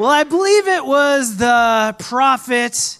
Well, 0.00 0.08
I 0.08 0.24
believe 0.24 0.66
it 0.66 0.86
was 0.86 1.36
the 1.36 1.94
prophet, 1.98 2.98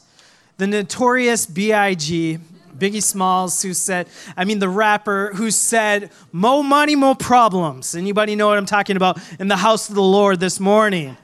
the 0.59 0.67
notorious 0.67 1.47
B.I.G., 1.47 2.39
Biggie 2.77 3.03
Smalls, 3.03 3.63
who 3.63 3.73
said, 3.73 4.07
I 4.37 4.45
mean, 4.45 4.59
the 4.59 4.69
rapper 4.69 5.31
who 5.35 5.51
said, 5.51 6.11
Mo 6.31 6.63
money, 6.63 6.97
mo 6.97 7.15
problems. 7.15 7.95
Anybody 7.95 8.37
know 8.37 8.49
what 8.49 8.59
I'm 8.59 8.67
talking 8.67 8.97
about 8.97 9.19
in 9.39 9.49
the 9.49 9.57
house 9.57 9.89
of 9.89 9.95
the 9.95 10.03
Lord 10.03 10.41
this 10.41 10.61
morning? 10.61 11.17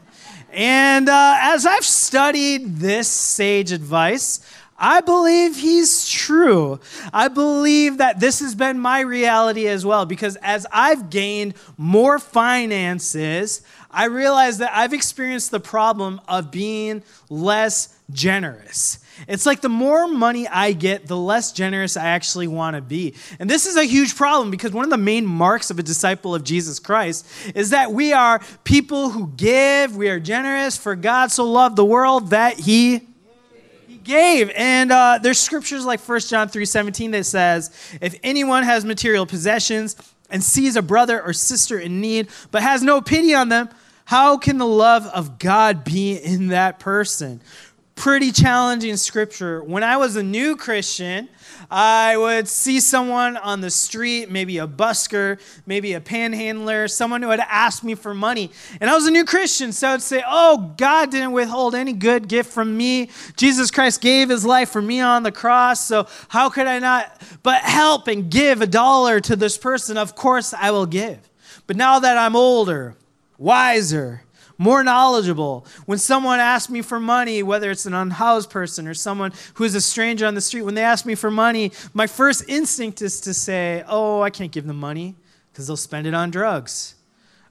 And 0.51 1.11
uh, 1.11 1.37
as 1.41 1.67
I've 1.67 1.85
studied 1.85 2.77
this 2.77 3.07
sage 3.07 3.71
advice, 3.71 4.41
I 4.79 5.01
believe 5.03 5.57
he's 5.57 6.09
true. 6.09 6.81
I 7.13 7.29
believe 7.29 7.99
that 7.99 8.21
this 8.21 8.41
has 8.41 8.55
been 8.55 8.79
my 8.79 9.01
reality 9.01 9.69
as 9.69 9.85
well 9.85 10.07
because 10.07 10.37
as 10.37 10.67
I've 10.73 11.09
gained 11.11 11.55
more 11.79 12.19
finances, 12.19 13.63
I 13.97 14.05
realize 14.05 14.59
that 14.59 14.73
I've 14.75 14.93
experienced 14.93 15.51
the 15.51 15.59
problem 15.59 16.21
of 16.29 16.51
being 16.51 17.03
less 17.31 17.97
generous. 18.13 18.99
It's 19.27 19.47
like 19.47 19.63
the 19.63 19.71
more 19.71 20.07
money 20.07 20.47
I 20.47 20.73
get, 20.73 21.07
the 21.07 21.17
less 21.17 21.51
generous 21.51 21.97
I 21.97 22.09
actually 22.09 22.47
want 22.47 22.77
to 22.77 22.83
be. 22.83 23.15
And 23.39 23.49
this 23.49 23.65
is 23.65 23.79
a 23.79 23.85
huge 23.85 24.15
problem 24.15 24.51
because 24.51 24.73
one 24.73 24.85
of 24.85 24.91
the 24.91 24.99
main 24.99 25.25
marks 25.25 25.71
of 25.71 25.79
a 25.79 25.83
disciple 25.83 26.35
of 26.35 26.45
Jesus 26.45 26.79
Christ 26.79 27.27
is 27.55 27.71
that 27.71 27.91
we 27.91 28.13
are 28.13 28.43
people 28.65 29.09
who 29.09 29.29
give, 29.35 29.97
we 29.97 30.11
are 30.11 30.21
generous, 30.21 30.77
for 30.77 30.95
God 30.95 31.33
so 31.33 31.51
loved 31.51 31.77
the 31.77 31.85
world 31.85 32.29
that 32.31 32.61
he 32.61 33.01
gave. 34.05 34.51
And 34.55 34.93
uh, 34.93 35.21
there's 35.23 35.41
scriptures 35.41 35.87
like 35.87 36.01
1 36.01 36.21
John 36.21 36.51
3 36.51 36.67
17 36.67 37.13
that 37.13 37.25
says, 37.25 37.71
If 38.03 38.21
anyone 38.23 38.63
has 38.65 38.85
material 38.85 39.25
possessions 39.25 39.97
and 40.29 40.45
sees 40.45 40.77
a 40.77 40.83
brother 40.83 41.23
or 41.23 41.33
sister 41.33 41.79
in 41.79 42.03
need, 42.03 42.29
but 42.51 42.63
has 42.63 42.83
no 42.83 43.01
pity 43.01 43.35
on 43.35 43.49
them, 43.49 43.71
how 44.07 44.39
can 44.39 44.59
the 44.59 44.67
love 44.67 45.05
of 45.07 45.41
God 45.41 45.83
be 45.83 46.15
in 46.15 46.49
that 46.49 46.79
person? 46.79 47.43
Pretty 47.97 48.31
challenging 48.31 48.97
scripture. 48.97 49.65
When 49.65 49.83
I 49.83 49.97
was 49.97 50.15
a 50.15 50.23
new 50.23 50.55
Christian, 50.55 51.29
I 51.69 52.17
would 52.17 52.47
see 52.47 52.79
someone 52.79 53.37
on 53.37 53.63
the 53.63 53.71
street, 53.71 54.31
maybe 54.31 54.59
a 54.59 54.69
busker, 54.69 55.41
maybe 55.67 55.95
a 55.95 56.01
panhandler, 56.01 56.87
someone 56.87 57.21
who 57.21 57.31
had 57.31 57.41
asked 57.41 57.83
me 57.83 57.97
for 57.97 58.15
money. 58.15 58.53
And 58.81 58.89
I 58.89 58.95
was 58.95 59.09
a 59.09 59.11
new 59.11 59.25
Christian, 59.25 59.73
so 59.73 59.89
I'd 59.89 60.03
say, 60.03 60.23
Oh, 60.25 60.73
God 60.77 61.11
didn't 61.11 61.33
withhold 61.33 61.75
any 61.75 61.93
good 61.93 62.29
gift 62.29 62.53
from 62.53 62.77
me. 62.77 63.11
Jesus 63.37 63.73
Christ 63.73 64.01
gave 64.01 64.29
his 64.29 64.45
life 64.45 64.71
for 64.71 64.83
me 64.83 65.01
on 65.01 65.25
the 65.25 65.33
cross, 65.33 65.81
so 65.81 66.07
how 66.29 66.49
could 66.49 66.69
I 66.69 66.79
not 66.79 67.21
but 67.43 67.63
help 67.63 68.07
and 68.07 68.31
give 68.31 68.63
a 68.63 68.69
dollar 68.69 69.19
to 69.19 69.35
this 69.35 69.59
person? 69.59 69.99
Of 69.99 70.15
course, 70.15 70.55
I 70.55 70.71
will 70.71 70.87
give. 70.87 71.19
But 71.67 71.77
now 71.77 71.99
that 71.99 72.17
I'm 72.17 72.37
older, 72.37 72.95
wiser, 73.39 74.23
more 74.59 74.83
knowledgeable. 74.83 75.67
When 75.85 75.99
someone 75.99 76.41
asks 76.41 76.71
me 76.71 76.83
for 76.83 76.99
money, 76.99 77.43
whether 77.43 77.71
it's 77.71 77.87
an 77.87 77.95
unhoused 77.95 78.51
person 78.51 78.89
or 78.89 78.95
someone 78.95 79.33
who 79.55 79.65
is 79.65 79.75
a 79.75 79.81
stranger 79.81 80.27
on 80.27 80.35
the 80.35 80.41
street, 80.41 80.63
when 80.63 80.75
they 80.75 80.83
ask 80.83 81.07
me 81.07 81.15
for 81.15 81.31
money, 81.31 81.73
my 81.95 82.07
first 82.07 82.45
instinct 82.49 83.03
is 83.03 83.21
to 83.23 83.35
say, 83.35 83.85
Oh, 83.87 84.23
I 84.23 84.31
can't 84.31 84.53
give 84.53 84.67
them 84.67 84.81
money 84.81 85.15
because 85.53 85.67
they'll 85.67 85.77
spend 85.77 86.07
it 86.07 86.15
on 86.15 86.31
drugs. 86.31 86.96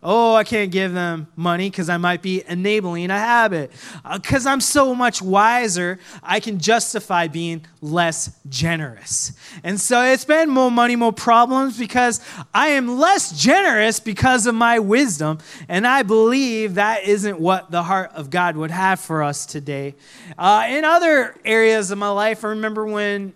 Oh, 0.07 0.35
I 0.35 0.43
can't 0.43 0.69
give 0.69 0.93
them 0.93 1.25
money 1.35 1.67
because 1.67 1.89
I 1.89 1.97
might 1.97 2.21
be 2.21 2.43
enabling 2.47 3.09
a 3.09 3.17
habit. 3.17 3.71
Because 4.13 4.45
uh, 4.45 4.51
I'm 4.51 4.61
so 4.61 4.93
much 4.93 5.19
wiser, 5.19 5.97
I 6.21 6.39
can 6.39 6.59
justify 6.59 7.27
being 7.27 7.65
less 7.81 8.29
generous. 8.47 9.31
And 9.63 9.81
so 9.81 10.03
it's 10.03 10.23
been 10.23 10.47
more 10.51 10.69
money, 10.69 10.95
more 10.95 11.11
problems 11.11 11.79
because 11.79 12.21
I 12.53 12.67
am 12.67 12.99
less 12.99 13.31
generous 13.31 13.99
because 13.99 14.45
of 14.45 14.53
my 14.53 14.77
wisdom. 14.77 15.39
And 15.67 15.87
I 15.87 16.03
believe 16.03 16.75
that 16.75 17.05
isn't 17.05 17.39
what 17.39 17.71
the 17.71 17.81
heart 17.81 18.11
of 18.13 18.29
God 18.29 18.57
would 18.57 18.69
have 18.69 18.99
for 18.99 19.23
us 19.23 19.47
today. 19.47 19.95
Uh, 20.37 20.67
in 20.69 20.85
other 20.85 21.35
areas 21.43 21.89
of 21.89 21.97
my 21.97 22.09
life, 22.09 22.45
I 22.45 22.49
remember 22.49 22.85
when 22.85 23.33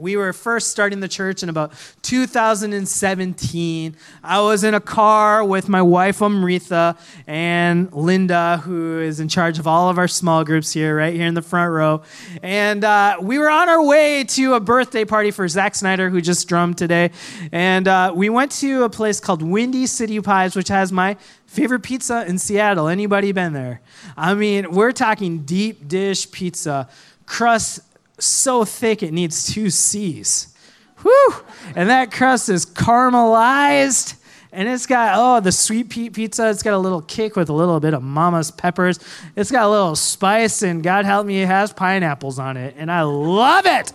we 0.00 0.16
were 0.16 0.32
first 0.32 0.70
starting 0.70 1.00
the 1.00 1.08
church 1.08 1.42
in 1.42 1.48
about 1.48 1.72
2017. 2.02 3.96
I 4.22 4.40
was 4.40 4.64
in 4.64 4.74
a 4.74 4.80
car 4.80 5.44
with 5.44 5.68
my 5.68 5.82
wife, 5.82 6.18
Amritha, 6.20 6.96
and 7.26 7.92
Linda, 7.92 8.58
who 8.64 9.00
is 9.00 9.20
in 9.20 9.28
charge 9.28 9.58
of 9.58 9.66
all 9.66 9.90
of 9.90 9.98
our 9.98 10.08
small 10.08 10.44
groups 10.44 10.72
here, 10.72 10.96
right 10.96 11.14
here 11.14 11.26
in 11.26 11.34
the 11.34 11.42
front 11.42 11.72
row. 11.72 12.02
And 12.42 12.84
uh, 12.84 13.18
we 13.20 13.38
were 13.38 13.50
on 13.50 13.68
our 13.68 13.82
way 13.82 14.24
to 14.24 14.54
a 14.54 14.60
birthday 14.60 15.04
party 15.04 15.30
for 15.30 15.46
Zack 15.48 15.74
Snyder, 15.74 16.10
who 16.10 16.20
just 16.20 16.48
drummed 16.48 16.78
today. 16.78 17.10
And 17.52 17.88
uh, 17.88 18.12
we 18.14 18.28
went 18.28 18.52
to 18.52 18.84
a 18.84 18.90
place 18.90 19.20
called 19.20 19.42
Windy 19.42 19.86
City 19.86 20.20
Pies, 20.20 20.54
which 20.56 20.68
has 20.68 20.92
my 20.92 21.16
favorite 21.46 21.82
pizza 21.82 22.24
in 22.26 22.38
Seattle. 22.38 22.88
Anybody 22.88 23.32
been 23.32 23.52
there? 23.52 23.80
I 24.16 24.34
mean, 24.34 24.70
we're 24.72 24.92
talking 24.92 25.40
deep 25.40 25.88
dish 25.88 26.30
pizza 26.30 26.88
crust 27.28 27.80
so 28.18 28.64
thick 28.64 29.02
it 29.02 29.12
needs 29.12 29.52
two 29.52 29.70
C's. 29.70 30.54
Whew! 31.02 31.34
And 31.76 31.88
that 31.88 32.10
crust 32.10 32.48
is 32.48 32.66
caramelized. 32.66 34.14
And 34.50 34.68
it's 34.68 34.86
got, 34.86 35.14
oh, 35.16 35.40
the 35.40 35.52
sweet 35.52 35.90
pea 35.90 36.10
pizza. 36.10 36.48
It's 36.48 36.62
got 36.62 36.72
a 36.72 36.78
little 36.78 37.02
kick 37.02 37.36
with 37.36 37.50
a 37.50 37.52
little 37.52 37.80
bit 37.80 37.94
of 37.94 38.02
mama's 38.02 38.50
peppers. 38.50 38.98
It's 39.36 39.50
got 39.50 39.66
a 39.66 39.68
little 39.68 39.94
spice, 39.94 40.62
and 40.62 40.82
God 40.82 41.04
help 41.04 41.26
me, 41.26 41.42
it 41.42 41.46
has 41.46 41.72
pineapples 41.72 42.38
on 42.38 42.56
it. 42.56 42.74
And 42.78 42.90
I 42.90 43.02
love 43.02 43.66
it. 43.66 43.92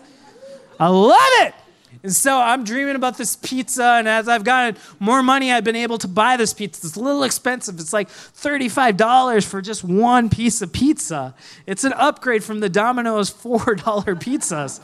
I 0.80 0.88
love 0.88 1.18
it. 1.48 1.56
And 2.02 2.12
so 2.14 2.40
I'm 2.40 2.64
dreaming 2.64 2.96
about 2.96 3.18
this 3.18 3.36
pizza, 3.36 3.84
and 3.84 4.08
as 4.08 4.28
I've 4.28 4.44
gotten 4.44 4.78
more 5.00 5.22
money, 5.22 5.52
I've 5.52 5.64
been 5.64 5.76
able 5.76 5.98
to 6.00 6.08
buy 6.08 6.38
this 6.38 6.54
pizza. 6.54 6.88
It's 6.88 6.96
a 6.96 7.00
little 7.00 7.24
expensive. 7.24 7.80
It's 7.80 7.94
like 7.94 8.09
$35 8.09 9.46
for 9.46 9.62
just 9.62 9.84
one 9.84 10.30
piece 10.30 10.62
of 10.62 10.72
pizza. 10.74 11.36
It's 11.68 11.84
an 11.84 11.94
upgrade 11.94 12.44
from 12.44 12.59
the 12.59 12.70
Domino's 12.70 13.31
$4 13.34 13.78
pizzas. 14.20 14.80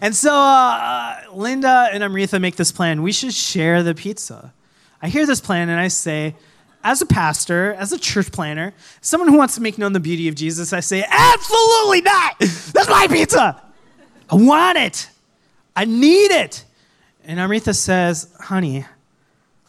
And 0.00 0.14
so 0.14 0.34
uh, 0.34 1.20
Linda 1.32 1.88
and 1.92 2.02
Amritha 2.02 2.40
make 2.40 2.56
this 2.56 2.72
plan. 2.72 3.02
We 3.02 3.12
should 3.12 3.32
share 3.34 3.82
the 3.82 3.94
pizza. 3.94 4.52
I 5.00 5.08
hear 5.08 5.26
this 5.26 5.40
plan, 5.40 5.68
and 5.68 5.80
I 5.80 5.88
say, 5.88 6.36
as 6.84 7.00
a 7.00 7.06
pastor, 7.06 7.74
as 7.74 7.92
a 7.92 7.98
church 7.98 8.32
planner, 8.32 8.74
someone 9.00 9.28
who 9.28 9.36
wants 9.36 9.54
to 9.54 9.60
make 9.60 9.78
known 9.78 9.92
the 9.92 10.00
beauty 10.00 10.28
of 10.28 10.34
Jesus, 10.34 10.72
I 10.72 10.80
say, 10.80 11.04
absolutely 11.08 12.02
not. 12.02 12.38
That's 12.38 12.88
my 12.88 13.06
pizza. 13.08 13.62
I 14.30 14.34
want 14.34 14.78
it. 14.78 15.08
I 15.74 15.84
need 15.84 16.30
it. 16.30 16.64
And 17.24 17.38
Amritha 17.38 17.74
says, 17.74 18.32
honey, 18.40 18.84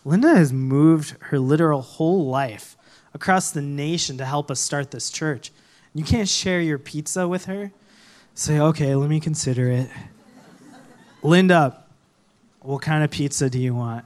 Linda 0.05 0.35
has 0.35 0.51
moved 0.51 1.15
her 1.21 1.39
literal 1.39 1.81
whole 1.81 2.27
life 2.27 2.75
across 3.13 3.51
the 3.51 3.61
nation 3.61 4.17
to 4.17 4.25
help 4.25 4.49
us 4.51 4.59
start 4.59 4.91
this 4.91 5.09
church. 5.09 5.51
You 5.93 6.03
can't 6.03 6.27
share 6.27 6.59
your 6.59 6.79
pizza 6.79 7.27
with 7.27 7.45
her? 7.45 7.71
Say, 8.35 8.59
okay, 8.59 8.95
let 8.95 9.09
me 9.09 9.19
consider 9.19 9.69
it. 9.69 9.89
Linda, 11.21 11.83
what 12.61 12.81
kind 12.81 13.03
of 13.03 13.11
pizza 13.11 13.49
do 13.49 13.59
you 13.59 13.75
want? 13.75 14.03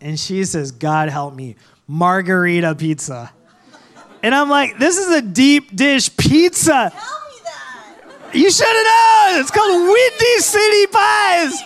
And 0.00 0.18
she 0.18 0.44
says, 0.44 0.70
God 0.70 1.08
help 1.08 1.34
me, 1.34 1.56
margherita 1.86 2.74
pizza. 2.74 3.32
And 4.22 4.34
I'm 4.34 4.48
like, 4.48 4.78
this 4.78 4.96
is 4.96 5.08
a 5.08 5.22
deep 5.22 5.74
dish 5.74 6.16
pizza. 6.16 6.92
You 8.32 8.50
should 8.50 8.66
have 8.66 8.86
known. 8.86 9.40
It's 9.40 9.50
called 9.50 9.82
Windy 9.82 10.38
City 10.38 10.86
Pies. 10.86 11.62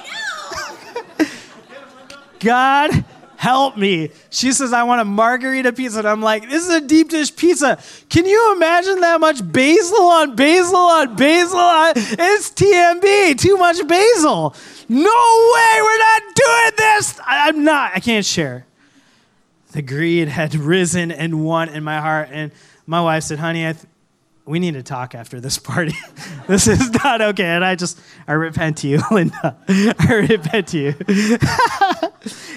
God 2.40 3.04
help 3.44 3.76
me. 3.76 4.10
She 4.30 4.52
says, 4.52 4.72
I 4.72 4.84
want 4.84 5.02
a 5.02 5.04
margherita 5.04 5.74
pizza. 5.74 5.98
And 5.98 6.08
I'm 6.08 6.22
like, 6.22 6.48
this 6.48 6.66
is 6.66 6.70
a 6.70 6.80
deep 6.80 7.10
dish 7.10 7.36
pizza. 7.36 7.78
Can 8.08 8.24
you 8.24 8.54
imagine 8.56 9.00
that 9.00 9.20
much 9.20 9.40
basil 9.52 10.04
on 10.04 10.34
basil 10.34 10.76
on 10.76 11.14
basil 11.14 11.58
on? 11.58 11.92
It's 11.94 12.50
TMB, 12.52 13.38
too 13.38 13.58
much 13.58 13.86
basil. 13.86 14.54
No 14.88 15.50
way, 15.54 15.78
we're 15.82 15.98
not 15.98 16.22
doing 16.34 16.70
this. 16.78 17.20
I, 17.26 17.48
am 17.50 17.64
not, 17.64 17.92
I 17.94 18.00
can't 18.00 18.24
share. 18.24 18.64
The 19.72 19.82
greed 19.82 20.28
had 20.28 20.54
risen 20.54 21.12
and 21.12 21.44
won 21.44 21.68
in 21.68 21.84
my 21.84 22.00
heart. 22.00 22.30
And 22.32 22.50
my 22.86 23.02
wife 23.02 23.24
said, 23.24 23.40
honey, 23.40 23.68
I, 23.68 23.72
th- 23.74 23.84
we 24.46 24.58
need 24.58 24.74
to 24.74 24.82
talk 24.82 25.14
after 25.14 25.40
this 25.40 25.58
party. 25.58 25.96
this 26.46 26.66
is 26.68 26.90
not 27.02 27.20
okay. 27.20 27.46
And 27.46 27.64
I 27.64 27.74
just, 27.74 27.98
I 28.28 28.32
repent 28.32 28.78
to 28.78 28.88
you, 28.88 29.00
Linda. 29.10 29.56
I 29.68 30.26
repent 30.28 30.68
to 30.68 30.78
you. 30.78 30.94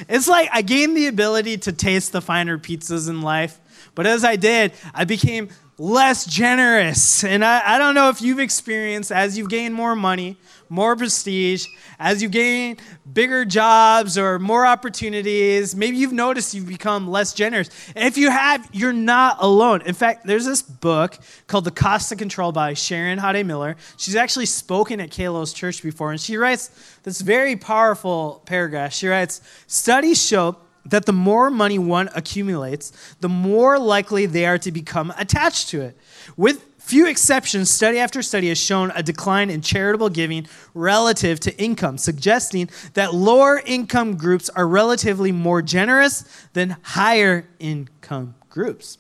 it's 0.09 0.27
like 0.27 0.49
I 0.51 0.61
gained 0.61 0.97
the 0.97 1.07
ability 1.07 1.57
to 1.59 1.71
taste 1.71 2.11
the 2.11 2.21
finer 2.21 2.57
pizzas 2.57 3.09
in 3.09 3.21
life. 3.21 3.59
But 3.95 4.05
as 4.05 4.23
I 4.23 4.35
did, 4.35 4.73
I 4.93 5.05
became 5.05 5.49
less 5.77 6.25
generous. 6.25 7.23
And 7.23 7.43
I, 7.43 7.75
I 7.75 7.77
don't 7.77 7.95
know 7.95 8.09
if 8.09 8.21
you've 8.21 8.39
experienced 8.39 9.11
as 9.11 9.37
you've 9.37 9.49
gained 9.49 9.73
more 9.73 9.95
money, 9.95 10.37
more 10.69 10.95
prestige, 10.95 11.67
as 11.99 12.21
you 12.21 12.29
gain 12.29 12.77
bigger 13.11 13.45
jobs 13.45 14.17
or 14.17 14.39
more 14.39 14.65
opportunities, 14.65 15.75
maybe 15.75 15.97
you've 15.97 16.13
noticed 16.13 16.53
you've 16.53 16.67
become 16.67 17.09
less 17.09 17.33
generous. 17.33 17.69
If 17.95 18.17
you 18.17 18.29
have, 18.29 18.67
you're 18.71 18.93
not 18.93 19.37
alone. 19.39 19.81
In 19.83 19.93
fact, 19.93 20.25
there's 20.25 20.45
this 20.45 20.61
book 20.61 21.17
called 21.47 21.65
The 21.65 21.71
Cost 21.71 22.11
of 22.11 22.17
Control 22.17 22.51
by 22.51 22.73
Sharon 22.73 23.19
Hodde 23.19 23.45
Miller. 23.45 23.75
She's 23.97 24.15
actually 24.15 24.45
spoken 24.45 24.99
at 24.99 25.09
Kalos 25.09 25.53
Church 25.55 25.81
before, 25.81 26.11
and 26.11 26.19
she 26.19 26.37
writes 26.37 26.69
this 27.03 27.21
very 27.21 27.55
powerful 27.55 28.41
paragraph. 28.45 28.93
She 28.93 29.07
writes, 29.07 29.41
Studies 29.67 30.23
show 30.23 30.57
that 30.89 31.05
the 31.05 31.13
more 31.13 31.49
money 31.49 31.79
one 31.79 32.09
accumulates, 32.15 33.15
the 33.19 33.29
more 33.29 33.77
likely 33.77 34.25
they 34.25 34.45
are 34.45 34.57
to 34.57 34.71
become 34.71 35.13
attached 35.17 35.69
to 35.69 35.81
it. 35.81 35.97
With 36.35 36.63
Few 36.87 37.05
exceptions, 37.05 37.69
study 37.69 37.99
after 37.99 38.21
study 38.21 38.47
has 38.47 38.57
shown 38.57 38.91
a 38.95 39.03
decline 39.03 39.49
in 39.49 39.59
charitable 39.59 40.07
giving 40.07 40.47
relative 40.73 41.37
to 41.41 41.53
income, 41.61 41.97
suggesting 41.97 42.69
that 42.93 43.13
lower 43.13 43.61
income 43.65 44.15
groups 44.15 44.49
are 44.51 44.65
relatively 44.65 45.33
more 45.33 45.61
generous 45.61 46.23
than 46.53 46.77
higher 46.83 47.45
income 47.59 48.35
groups. 48.49 48.99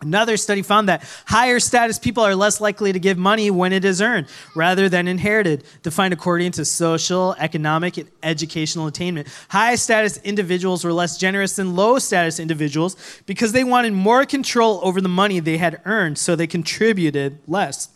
Another 0.00 0.36
study 0.36 0.62
found 0.62 0.88
that 0.88 1.02
higher 1.26 1.58
status 1.58 1.98
people 1.98 2.22
are 2.22 2.36
less 2.36 2.60
likely 2.60 2.92
to 2.92 3.00
give 3.00 3.18
money 3.18 3.50
when 3.50 3.72
it 3.72 3.84
is 3.84 4.00
earned 4.00 4.28
rather 4.54 4.88
than 4.88 5.08
inherited, 5.08 5.64
defined 5.82 6.14
according 6.14 6.52
to 6.52 6.64
social, 6.64 7.34
economic, 7.40 7.96
and 7.96 8.08
educational 8.22 8.86
attainment. 8.86 9.26
High 9.48 9.74
status 9.74 10.18
individuals 10.18 10.84
were 10.84 10.92
less 10.92 11.18
generous 11.18 11.56
than 11.56 11.74
low 11.74 11.98
status 11.98 12.38
individuals 12.38 12.96
because 13.26 13.50
they 13.50 13.64
wanted 13.64 13.92
more 13.92 14.24
control 14.24 14.78
over 14.84 15.00
the 15.00 15.08
money 15.08 15.40
they 15.40 15.56
had 15.56 15.80
earned, 15.84 16.16
so 16.16 16.36
they 16.36 16.46
contributed 16.46 17.40
less. 17.48 17.88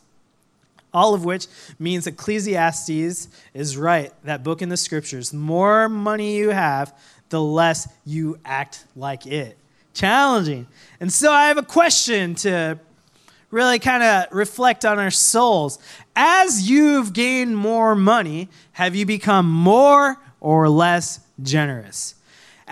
All 0.93 1.15
of 1.15 1.25
which 1.25 1.47
means 1.79 2.09
Ecclesiastes 2.09 3.29
is 3.55 3.77
right, 3.77 4.13
that 4.25 4.43
book 4.43 4.61
in 4.61 4.71
the 4.71 4.77
scriptures. 4.77 5.31
The 5.31 5.37
more 5.37 5.89
money 5.89 6.37
you 6.37 6.51
have, 6.51 6.93
the 7.29 7.41
less 7.41 7.89
you 8.05 8.41
act 8.45 8.85
like 8.97 9.25
it 9.25 9.57
challenging. 9.95 10.67
And 11.01 11.13
so 11.13 11.33
I 11.33 11.49
have 11.49 11.59
a 11.59 11.63
question 11.63 12.35
to 12.37 12.79
really 13.51 13.79
kind 13.79 14.03
of 14.03 14.27
reflect 14.33 14.85
on 14.85 14.99
our 14.99 15.11
souls. 15.11 15.79
As 16.17 16.69
you've 16.69 17.13
gained 17.13 17.57
more 17.57 17.95
money, 17.95 18.49
have 18.73 18.95
you 18.97 19.07
become 19.07 19.51
more 19.51 20.19
or 20.41 20.69
less 20.69 21.21
generous? 21.43 22.15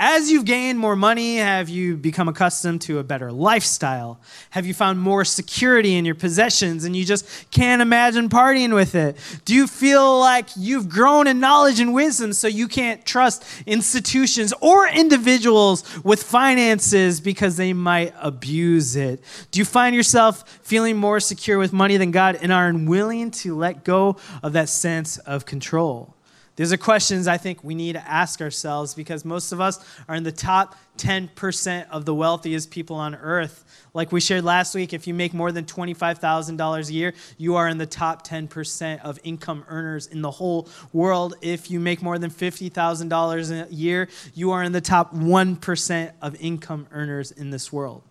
As 0.02 0.30
you've 0.30 0.46
gained 0.46 0.78
more 0.78 0.96
money, 0.96 1.36
have 1.36 1.68
you 1.68 1.94
become 1.94 2.26
accustomed 2.26 2.80
to 2.82 3.00
a 3.00 3.04
better 3.04 3.30
lifestyle? 3.30 4.18
Have 4.48 4.64
you 4.64 4.72
found 4.72 4.98
more 4.98 5.26
security 5.26 5.94
in 5.94 6.06
your 6.06 6.14
possessions 6.14 6.84
and 6.84 6.96
you 6.96 7.04
just 7.04 7.28
can't 7.50 7.82
imagine 7.82 8.30
partying 8.30 8.74
with 8.74 8.94
it? 8.94 9.18
Do 9.44 9.54
you 9.54 9.66
feel 9.66 10.18
like 10.18 10.48
you've 10.56 10.88
grown 10.88 11.26
in 11.26 11.38
knowledge 11.38 11.80
and 11.80 11.92
wisdom 11.92 12.32
so 12.32 12.48
you 12.48 12.66
can't 12.66 13.04
trust 13.04 13.44
institutions 13.66 14.54
or 14.62 14.88
individuals 14.88 15.84
with 16.02 16.22
finances 16.22 17.20
because 17.20 17.58
they 17.58 17.74
might 17.74 18.14
abuse 18.22 18.96
it? 18.96 19.22
Do 19.50 19.58
you 19.58 19.66
find 19.66 19.94
yourself 19.94 20.48
feeling 20.62 20.96
more 20.96 21.20
secure 21.20 21.58
with 21.58 21.74
money 21.74 21.98
than 21.98 22.10
God 22.10 22.38
and 22.40 22.50
are 22.50 22.68
unwilling 22.68 23.32
to 23.32 23.54
let 23.54 23.84
go 23.84 24.16
of 24.42 24.54
that 24.54 24.70
sense 24.70 25.18
of 25.18 25.44
control? 25.44 26.16
These 26.60 26.74
are 26.74 26.76
questions 26.76 27.26
I 27.26 27.38
think 27.38 27.64
we 27.64 27.74
need 27.74 27.94
to 27.94 28.06
ask 28.06 28.42
ourselves 28.42 28.92
because 28.92 29.24
most 29.24 29.50
of 29.50 29.62
us 29.62 29.82
are 30.06 30.14
in 30.14 30.24
the 30.24 30.30
top 30.30 30.76
10% 30.98 31.88
of 31.88 32.04
the 32.04 32.14
wealthiest 32.14 32.70
people 32.70 32.96
on 32.96 33.14
earth. 33.14 33.64
Like 33.94 34.12
we 34.12 34.20
shared 34.20 34.44
last 34.44 34.74
week, 34.74 34.92
if 34.92 35.06
you 35.06 35.14
make 35.14 35.32
more 35.32 35.52
than 35.52 35.64
$25,000 35.64 36.88
a 36.90 36.92
year, 36.92 37.14
you 37.38 37.56
are 37.56 37.66
in 37.66 37.78
the 37.78 37.86
top 37.86 38.28
10% 38.28 39.00
of 39.00 39.18
income 39.24 39.64
earners 39.68 40.06
in 40.06 40.20
the 40.20 40.30
whole 40.30 40.68
world. 40.92 41.34
If 41.40 41.70
you 41.70 41.80
make 41.80 42.02
more 42.02 42.18
than 42.18 42.30
$50,000 42.30 43.70
a 43.70 43.74
year, 43.74 44.10
you 44.34 44.50
are 44.50 44.62
in 44.62 44.72
the 44.72 44.82
top 44.82 45.14
1% 45.14 46.12
of 46.20 46.36
income 46.42 46.88
earners 46.92 47.30
in 47.30 47.48
this 47.48 47.72
world. 47.72 48.02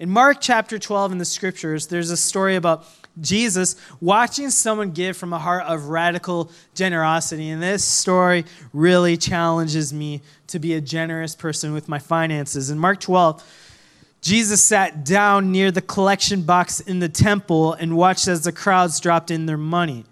In 0.00 0.10
Mark 0.10 0.38
chapter 0.40 0.78
12 0.78 1.10
in 1.10 1.18
the 1.18 1.24
scriptures, 1.24 1.88
there's 1.88 2.10
a 2.10 2.16
story 2.16 2.54
about 2.54 2.84
Jesus 3.20 3.74
watching 4.00 4.48
someone 4.48 4.92
give 4.92 5.16
from 5.16 5.32
a 5.32 5.40
heart 5.40 5.64
of 5.64 5.86
radical 5.86 6.52
generosity. 6.76 7.50
And 7.50 7.60
this 7.60 7.84
story 7.84 8.44
really 8.72 9.16
challenges 9.16 9.92
me 9.92 10.22
to 10.46 10.60
be 10.60 10.74
a 10.74 10.80
generous 10.80 11.34
person 11.34 11.72
with 11.72 11.88
my 11.88 11.98
finances. 11.98 12.70
In 12.70 12.78
Mark 12.78 13.00
12, 13.00 13.42
Jesus 14.20 14.62
sat 14.62 15.04
down 15.04 15.50
near 15.50 15.72
the 15.72 15.82
collection 15.82 16.42
box 16.42 16.78
in 16.78 17.00
the 17.00 17.08
temple 17.08 17.72
and 17.72 17.96
watched 17.96 18.28
as 18.28 18.44
the 18.44 18.52
crowds 18.52 19.00
dropped 19.00 19.32
in 19.32 19.46
their 19.46 19.56
money. 19.56 20.04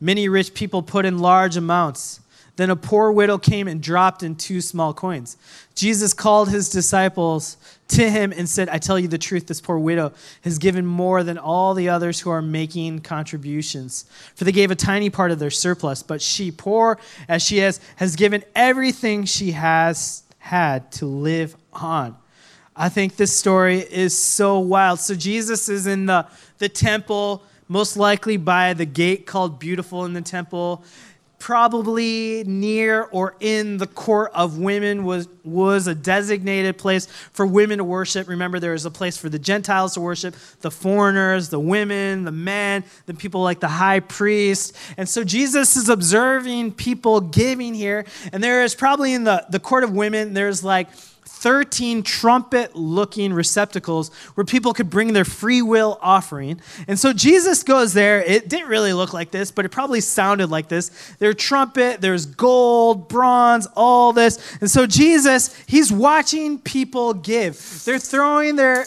Many 0.00 0.28
rich 0.28 0.54
people 0.54 0.82
put 0.82 1.04
in 1.04 1.18
large 1.18 1.56
amounts. 1.56 2.20
Then 2.56 2.68
a 2.68 2.76
poor 2.76 3.12
widow 3.12 3.38
came 3.38 3.68
and 3.68 3.80
dropped 3.80 4.24
in 4.24 4.34
two 4.34 4.60
small 4.60 4.92
coins. 4.92 5.36
Jesus 5.76 6.12
called 6.12 6.50
his 6.50 6.68
disciples 6.68 7.56
to 7.90 8.10
him 8.10 8.32
and 8.32 8.48
said, 8.48 8.68
I 8.68 8.78
tell 8.78 8.98
you 8.98 9.08
the 9.08 9.18
truth, 9.18 9.46
this 9.46 9.60
poor 9.60 9.78
widow 9.78 10.12
has 10.42 10.58
given 10.58 10.86
more 10.86 11.22
than 11.22 11.38
all 11.38 11.74
the 11.74 11.88
others 11.88 12.20
who 12.20 12.30
are 12.30 12.42
making 12.42 13.00
contributions. 13.00 14.06
For 14.34 14.44
they 14.44 14.52
gave 14.52 14.70
a 14.70 14.76
tiny 14.76 15.10
part 15.10 15.30
of 15.30 15.38
their 15.38 15.50
surplus, 15.50 16.02
but 16.02 16.22
she, 16.22 16.50
poor 16.50 16.98
as 17.28 17.42
she 17.42 17.60
is, 17.60 17.80
has 17.96 18.16
given 18.16 18.44
everything 18.54 19.24
she 19.24 19.52
has 19.52 20.22
had 20.38 20.90
to 20.92 21.06
live 21.06 21.56
on. 21.72 22.16
I 22.74 22.88
think 22.88 23.16
this 23.16 23.36
story 23.36 23.80
is 23.80 24.16
so 24.16 24.58
wild. 24.58 25.00
So 25.00 25.14
Jesus 25.14 25.68
is 25.68 25.86
in 25.86 26.06
the, 26.06 26.26
the 26.58 26.68
temple, 26.68 27.42
most 27.68 27.96
likely 27.96 28.36
by 28.36 28.72
the 28.72 28.86
gate 28.86 29.26
called 29.26 29.58
Beautiful 29.58 30.04
in 30.04 30.14
the 30.14 30.22
temple 30.22 30.84
probably 31.40 32.44
near 32.44 33.02
or 33.04 33.34
in 33.40 33.78
the 33.78 33.86
court 33.86 34.30
of 34.34 34.58
women 34.58 35.04
was, 35.04 35.26
was 35.42 35.86
a 35.86 35.94
designated 35.94 36.76
place 36.76 37.06
for 37.32 37.46
women 37.46 37.78
to 37.78 37.84
worship. 37.84 38.28
Remember, 38.28 38.60
there 38.60 38.72
was 38.72 38.84
a 38.84 38.90
place 38.90 39.16
for 39.16 39.30
the 39.30 39.38
Gentiles 39.38 39.94
to 39.94 40.00
worship, 40.00 40.36
the 40.60 40.70
foreigners, 40.70 41.48
the 41.48 41.58
women, 41.58 42.24
the 42.24 42.30
men, 42.30 42.84
the 43.06 43.14
people 43.14 43.42
like 43.42 43.58
the 43.58 43.68
high 43.68 44.00
priest. 44.00 44.76
And 44.98 45.08
so 45.08 45.24
Jesus 45.24 45.76
is 45.76 45.88
observing 45.88 46.74
people 46.74 47.22
giving 47.22 47.74
here. 47.74 48.04
And 48.32 48.44
there 48.44 48.62
is 48.62 48.74
probably 48.74 49.14
in 49.14 49.24
the, 49.24 49.46
the 49.48 49.58
court 49.58 49.82
of 49.82 49.92
women, 49.92 50.34
there's 50.34 50.62
like 50.62 50.88
13 51.40 52.02
trumpet 52.02 52.76
looking 52.76 53.32
receptacles 53.32 54.10
where 54.34 54.44
people 54.44 54.74
could 54.74 54.90
bring 54.90 55.14
their 55.14 55.24
free 55.24 55.62
will 55.62 55.98
offering. 56.02 56.60
And 56.86 56.98
so 56.98 57.14
Jesus 57.14 57.62
goes 57.62 57.94
there. 57.94 58.22
It 58.22 58.50
didn't 58.50 58.68
really 58.68 58.92
look 58.92 59.14
like 59.14 59.30
this, 59.30 59.50
but 59.50 59.64
it 59.64 59.70
probably 59.70 60.02
sounded 60.02 60.50
like 60.50 60.68
this. 60.68 60.90
There's 61.18 61.36
trumpet, 61.36 62.02
there's 62.02 62.26
gold, 62.26 63.08
bronze, 63.08 63.66
all 63.74 64.12
this. 64.12 64.38
And 64.60 64.70
so 64.70 64.86
Jesus, 64.86 65.56
he's 65.66 65.90
watching 65.90 66.58
people 66.58 67.14
give. 67.14 67.84
They're 67.86 67.98
throwing 67.98 68.56
their 68.56 68.84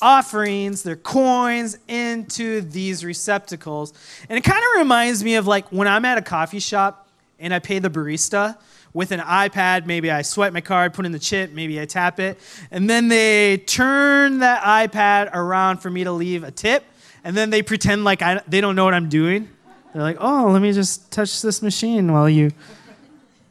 offerings, 0.00 0.84
their 0.84 0.94
coins 0.94 1.78
into 1.88 2.60
these 2.60 3.04
receptacles. 3.04 3.92
And 4.28 4.38
it 4.38 4.42
kind 4.42 4.62
of 4.62 4.78
reminds 4.78 5.24
me 5.24 5.34
of 5.34 5.48
like 5.48 5.66
when 5.72 5.88
I'm 5.88 6.04
at 6.04 6.16
a 6.16 6.22
coffee 6.22 6.60
shop 6.60 7.08
and 7.40 7.52
I 7.52 7.58
pay 7.58 7.80
the 7.80 7.90
barista 7.90 8.56
with 8.92 9.12
an 9.12 9.20
iPad. 9.20 9.86
Maybe 9.86 10.10
I 10.10 10.22
swipe 10.22 10.52
my 10.52 10.60
card, 10.60 10.94
put 10.94 11.06
in 11.06 11.12
the 11.12 11.18
chip, 11.18 11.52
maybe 11.52 11.80
I 11.80 11.86
tap 11.86 12.20
it. 12.20 12.38
And 12.70 12.88
then 12.88 13.08
they 13.08 13.58
turn 13.58 14.40
that 14.40 14.62
iPad 14.62 15.34
around 15.34 15.78
for 15.78 15.90
me 15.90 16.04
to 16.04 16.12
leave 16.12 16.44
a 16.44 16.50
tip. 16.50 16.84
And 17.24 17.36
then 17.36 17.50
they 17.50 17.62
pretend 17.62 18.04
like 18.04 18.22
I, 18.22 18.42
they 18.48 18.60
don't 18.60 18.76
know 18.76 18.84
what 18.84 18.94
I'm 18.94 19.08
doing. 19.08 19.48
They're 19.92 20.02
like, 20.02 20.18
oh, 20.20 20.50
let 20.50 20.62
me 20.62 20.72
just 20.72 21.10
touch 21.10 21.42
this 21.42 21.62
machine 21.62 22.12
while 22.12 22.28
you. 22.28 22.52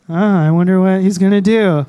Oh, 0.09 0.15
I 0.15 0.51
wonder 0.51 0.79
what 0.79 1.01
he's 1.01 1.17
going 1.17 1.31
to 1.31 1.41
do. 1.41 1.85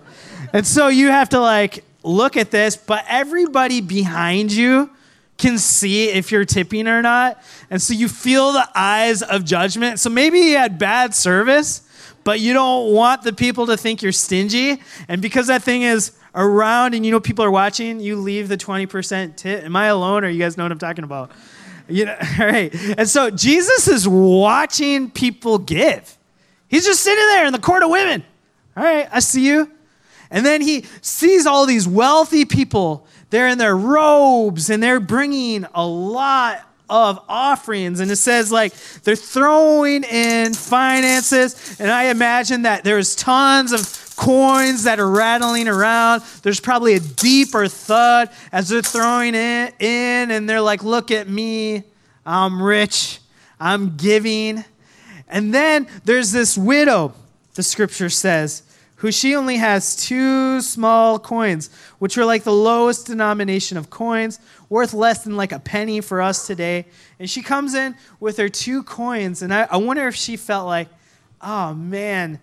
And 0.53 0.67
so 0.67 0.89
you 0.89 1.09
have 1.09 1.29
to 1.31 1.41
like 1.41 1.85
look 2.03 2.37
at 2.37 2.51
this, 2.51 2.77
but 2.77 3.05
everybody 3.09 3.81
behind 3.81 4.51
you 4.51 4.91
can 5.37 5.59
see 5.59 6.09
if 6.09 6.33
you're 6.33 6.45
tipping 6.45 6.89
or 6.89 7.01
not. 7.01 7.43
And 7.71 7.81
so 7.81 7.95
you 7.95 8.09
feel 8.09 8.53
the 8.53 8.69
eyes 8.75 9.23
of 9.23 9.45
judgment. 9.45 10.01
So 10.01 10.11
maybe 10.11 10.41
he 10.41 10.53
had 10.53 10.79
bad 10.79 11.15
service 11.15 11.88
but 12.25 12.41
you 12.41 12.53
don't 12.53 12.93
want 12.93 13.23
the 13.23 13.33
people 13.33 13.67
to 13.67 13.77
think 13.77 14.03
you're 14.03 14.13
stingy. 14.13 14.83
And 15.09 15.23
because 15.23 15.47
that 15.47 15.63
thing 15.63 15.83
is 15.83 16.13
around 16.35 16.95
and 16.95 17.05
you 17.05 17.13
know 17.13 17.21
people 17.21 17.45
are 17.45 17.51
watching, 17.51 18.01
you 18.01 18.17
leave 18.17 18.49
the 18.49 18.57
20% 18.57 19.37
tip. 19.37 19.65
Am 19.65 19.75
I 19.77 19.87
alone 19.87 20.25
or 20.25 20.29
you 20.29 20.39
guys 20.39 20.57
know 20.57 20.65
what 20.65 20.73
I'm 20.73 20.79
talking 20.79 21.05
about? 21.05 21.31
You 21.89 22.07
know, 22.07 22.17
all 22.41 22.47
right. 22.47 22.75
And 22.99 23.09
so 23.09 23.31
Jesus 23.31 23.89
is 23.89 24.07
watching 24.07 25.11
people 25.11 25.59
give. 25.59 26.17
He's 26.69 26.85
just 26.85 27.01
sitting 27.01 27.25
there 27.25 27.47
in 27.47 27.53
the 27.53 27.59
court 27.59 27.83
of 27.83 27.91
women. 27.91 28.23
All 28.77 28.85
right, 28.85 29.09
I 29.11 29.21
see 29.21 29.47
you. 29.47 29.73
And 30.31 30.45
then 30.45 30.61
he 30.61 30.85
sees 31.01 31.47
all 31.47 31.67
these 31.67 31.89
wealthy 31.89 32.45
people. 32.45 33.07
They're 33.31 33.49
in 33.49 33.59
their 33.59 33.77
robes 33.77 34.71
and 34.71 34.83
they're 34.83 35.01
bringing 35.01 35.67
a 35.75 35.87
lot 35.87 36.68
of 36.89 37.21
offerings. 37.29 38.01
And 38.01 38.11
it 38.11 38.17
says, 38.17 38.51
like, 38.51 38.75
they're 39.03 39.17
throwing 39.17 40.05
in 40.05 40.55
finances. 40.55 41.79
And 41.81 41.91
I 41.91 42.05
imagine 42.05 42.63
that 42.63 42.85
there's 42.85 43.15
tons 43.15 43.73
of 43.73 44.17
coins 44.17 44.85
that 44.85 44.99
are 44.99 45.11
rattling 45.11 45.69
around. 45.69 46.23
There's 46.43 46.61
probably 46.61 46.95
a 46.95 47.01
deeper 47.01 47.69
thud 47.69 48.31
as 48.53 48.69
they're 48.69 48.83
throwing 48.83 49.35
it 49.35 49.75
in, 49.81 50.31
and 50.31 50.49
they're 50.49 50.61
like, 50.61 50.83
Look 50.83 51.11
at 51.11 51.29
me. 51.29 51.85
I'm 52.27 52.63
rich. 52.63 53.21
I'm 53.61 53.97
giving. 53.97 54.65
And 55.29 55.55
then 55.55 55.87
there's 56.05 56.33
this 56.33 56.59
widow, 56.59 57.15
the 57.55 57.63
scripture 57.63 58.11
says, 58.11 58.63
who 58.99 59.11
she 59.11 59.35
only 59.35 59.57
has 59.57 59.97
two 59.97 60.61
small 60.61 61.19
coins, 61.19 61.71
which 61.99 62.17
are 62.17 62.25
like 62.25 62.45
the 62.45 62.53
lowest 62.53 63.07
denomination 63.07 63.77
of 63.77 63.91
coins, 63.91 64.39
worth 64.69 64.95
less 64.95 65.25
than 65.25 65.37
like 65.37 65.53
a 65.53 65.59
penny 65.59 66.01
for 66.01 66.21
us 66.21 66.47
today. 66.47 66.87
And 67.19 67.29
she 67.29 67.43
comes 67.43 67.75
in 67.75 67.97
with 68.21 68.37
her 68.37 68.49
two 68.49 68.83
coins, 68.85 69.43
and 69.43 69.53
I, 69.53 69.67
I 69.71 69.77
wonder 69.79 70.07
if 70.07 70.15
she 70.15 70.37
felt 70.37 70.67
like, 70.67 70.89
oh 71.41 71.75
man, 71.75 72.41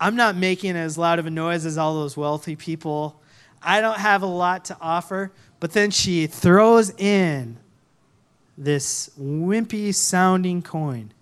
I'm 0.00 0.16
not 0.16 0.36
making 0.36 0.76
as 0.76 0.98
loud 0.98 1.18
of 1.18 1.26
a 1.26 1.30
noise 1.30 1.64
as 1.64 1.78
all 1.78 1.94
those 1.94 2.16
wealthy 2.16 2.56
people. 2.56 3.20
I 3.62 3.80
don't 3.80 3.98
have 3.98 4.22
a 4.22 4.26
lot 4.26 4.64
to 4.66 4.76
offer. 4.80 5.32
But 5.60 5.70
then 5.70 5.92
she 5.92 6.26
throws 6.26 6.90
in 6.98 7.56
this 8.58 9.10
wimpy 9.16 9.94
sounding 9.94 10.60
coin. 10.60 11.12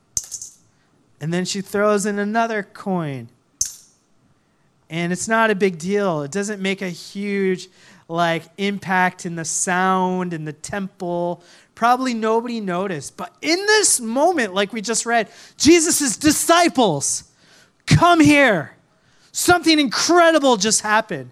And 1.20 1.30
then 1.30 1.44
she 1.44 1.60
throws 1.60 2.06
in 2.06 2.18
another 2.18 2.62
coin. 2.62 3.28
And 4.90 5.12
it's 5.12 5.28
not 5.28 5.50
a 5.50 5.54
big 5.54 5.78
deal. 5.78 6.23
It 6.23 6.32
doesn't 6.32 6.61
make 6.61 6.82
a 6.82 6.90
huge 6.90 7.68
like 8.09 8.42
impact 8.59 9.25
in 9.25 9.37
the 9.37 9.44
sound 9.44 10.35
in 10.35 10.44
the 10.44 10.52
temple. 10.52 11.42
Probably 11.76 12.12
nobody 12.12 12.61
noticed. 12.61 13.16
But 13.16 13.35
in 13.40 13.56
this 13.66 14.00
moment, 14.00 14.52
like 14.52 14.73
we 14.73 14.82
just 14.82 15.06
read, 15.06 15.28
Jesus' 15.56 16.16
disciples 16.16 17.25
come 17.87 18.20
here. 18.20 18.73
Something 19.32 19.78
incredible 19.78 20.56
just 20.56 20.80
happened. 20.80 21.30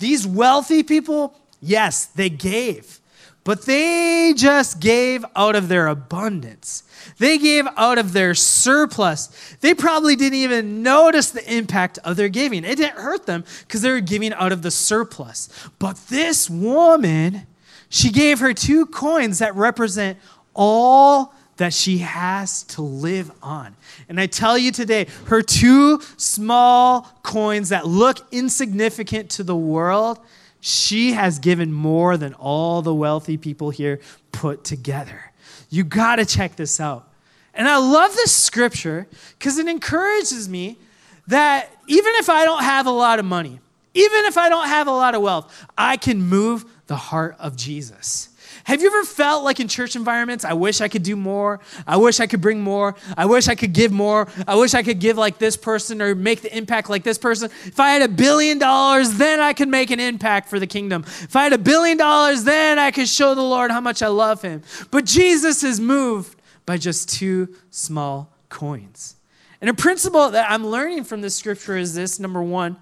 These 0.00 0.26
wealthy 0.26 0.82
people, 0.82 1.34
yes, 1.62 2.06
they 2.06 2.28
gave. 2.28 2.99
But 3.42 3.62
they 3.62 4.34
just 4.36 4.80
gave 4.80 5.24
out 5.34 5.56
of 5.56 5.68
their 5.68 5.86
abundance. 5.86 6.82
They 7.18 7.38
gave 7.38 7.66
out 7.76 7.98
of 7.98 8.12
their 8.12 8.34
surplus. 8.34 9.56
They 9.60 9.74
probably 9.74 10.14
didn't 10.14 10.38
even 10.38 10.82
notice 10.82 11.30
the 11.30 11.52
impact 11.52 11.98
of 12.04 12.16
their 12.16 12.28
giving. 12.28 12.64
It 12.64 12.76
didn't 12.76 12.98
hurt 12.98 13.26
them 13.26 13.44
because 13.60 13.82
they 13.82 13.90
were 13.90 14.00
giving 14.00 14.34
out 14.34 14.52
of 14.52 14.62
the 14.62 14.70
surplus. 14.70 15.48
But 15.78 15.96
this 16.08 16.50
woman, 16.50 17.46
she 17.88 18.10
gave 18.10 18.40
her 18.40 18.52
two 18.52 18.84
coins 18.86 19.38
that 19.38 19.56
represent 19.56 20.18
all 20.54 21.34
that 21.56 21.72
she 21.74 21.98
has 21.98 22.62
to 22.64 22.82
live 22.82 23.30
on. 23.42 23.76
And 24.08 24.20
I 24.20 24.26
tell 24.26 24.56
you 24.56 24.70
today, 24.72 25.06
her 25.26 25.42
two 25.42 26.00
small 26.16 27.02
coins 27.22 27.70
that 27.70 27.86
look 27.86 28.26
insignificant 28.32 29.30
to 29.32 29.42
the 29.42 29.56
world 29.56 30.18
she 30.60 31.12
has 31.12 31.38
given 31.38 31.72
more 31.72 32.16
than 32.16 32.34
all 32.34 32.82
the 32.82 32.94
wealthy 32.94 33.36
people 33.36 33.70
here 33.70 34.00
put 34.32 34.64
together. 34.64 35.32
You 35.70 35.84
got 35.84 36.16
to 36.16 36.26
check 36.26 36.56
this 36.56 36.80
out. 36.80 37.08
And 37.54 37.68
I 37.68 37.76
love 37.78 38.14
this 38.14 38.32
scripture 38.32 39.06
because 39.38 39.58
it 39.58 39.66
encourages 39.66 40.48
me 40.48 40.78
that 41.26 41.70
even 41.86 42.12
if 42.16 42.28
I 42.28 42.44
don't 42.44 42.62
have 42.62 42.86
a 42.86 42.90
lot 42.90 43.18
of 43.18 43.24
money, 43.24 43.60
even 43.94 44.24
if 44.24 44.38
I 44.38 44.48
don't 44.48 44.68
have 44.68 44.86
a 44.86 44.92
lot 44.92 45.14
of 45.14 45.22
wealth, 45.22 45.66
I 45.76 45.96
can 45.96 46.22
move 46.22 46.64
the 46.86 46.96
heart 46.96 47.36
of 47.38 47.56
Jesus. 47.56 48.29
Have 48.64 48.82
you 48.82 48.88
ever 48.88 49.04
felt 49.04 49.44
like 49.44 49.60
in 49.60 49.68
church 49.68 49.96
environments, 49.96 50.44
I 50.44 50.52
wish 50.52 50.80
I 50.80 50.88
could 50.88 51.02
do 51.02 51.16
more. 51.16 51.60
I 51.86 51.96
wish 51.96 52.20
I 52.20 52.26
could 52.26 52.40
bring 52.40 52.60
more. 52.60 52.94
I 53.16 53.26
wish 53.26 53.48
I 53.48 53.54
could 53.54 53.72
give 53.72 53.92
more. 53.92 54.28
I 54.46 54.54
wish 54.56 54.74
I 54.74 54.82
could 54.82 54.98
give 54.98 55.16
like 55.16 55.38
this 55.38 55.56
person 55.56 56.02
or 56.02 56.14
make 56.14 56.42
the 56.42 56.56
impact 56.56 56.90
like 56.90 57.02
this 57.02 57.18
person. 57.18 57.50
If 57.64 57.80
I 57.80 57.90
had 57.90 58.02
a 58.02 58.08
billion 58.08 58.58
dollars, 58.58 59.14
then 59.14 59.40
I 59.40 59.52
could 59.52 59.68
make 59.68 59.90
an 59.90 60.00
impact 60.00 60.48
for 60.48 60.58
the 60.58 60.66
kingdom. 60.66 61.04
If 61.06 61.36
I 61.36 61.44
had 61.44 61.52
a 61.52 61.58
billion 61.58 61.96
dollars, 61.96 62.44
then 62.44 62.78
I 62.78 62.90
could 62.90 63.08
show 63.08 63.34
the 63.34 63.42
Lord 63.42 63.70
how 63.70 63.80
much 63.80 64.02
I 64.02 64.08
love 64.08 64.42
him. 64.42 64.62
But 64.90 65.04
Jesus 65.04 65.62
is 65.64 65.80
moved 65.80 66.36
by 66.66 66.76
just 66.76 67.08
two 67.08 67.54
small 67.70 68.32
coins. 68.48 69.16
And 69.60 69.68
a 69.68 69.74
principle 69.74 70.30
that 70.30 70.50
I'm 70.50 70.66
learning 70.66 71.04
from 71.04 71.20
this 71.20 71.36
scripture 71.36 71.76
is 71.76 71.94
this 71.94 72.18
number 72.18 72.42
one, 72.42 72.76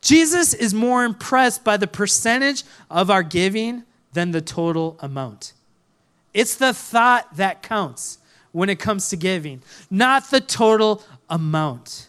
Jesus 0.00 0.52
is 0.52 0.74
more 0.74 1.04
impressed 1.04 1.64
by 1.64 1.76
the 1.76 1.86
percentage 1.86 2.62
of 2.90 3.10
our 3.10 3.22
giving 3.22 3.84
than 4.14 4.30
the 4.30 4.40
total 4.40 4.96
amount. 5.00 5.52
It's 6.32 6.56
the 6.56 6.72
thought 6.72 7.36
that 7.36 7.62
counts 7.62 8.18
when 8.52 8.70
it 8.70 8.78
comes 8.78 9.08
to 9.10 9.16
giving, 9.16 9.62
not 9.90 10.30
the 10.30 10.40
total 10.40 11.02
amount. 11.28 12.08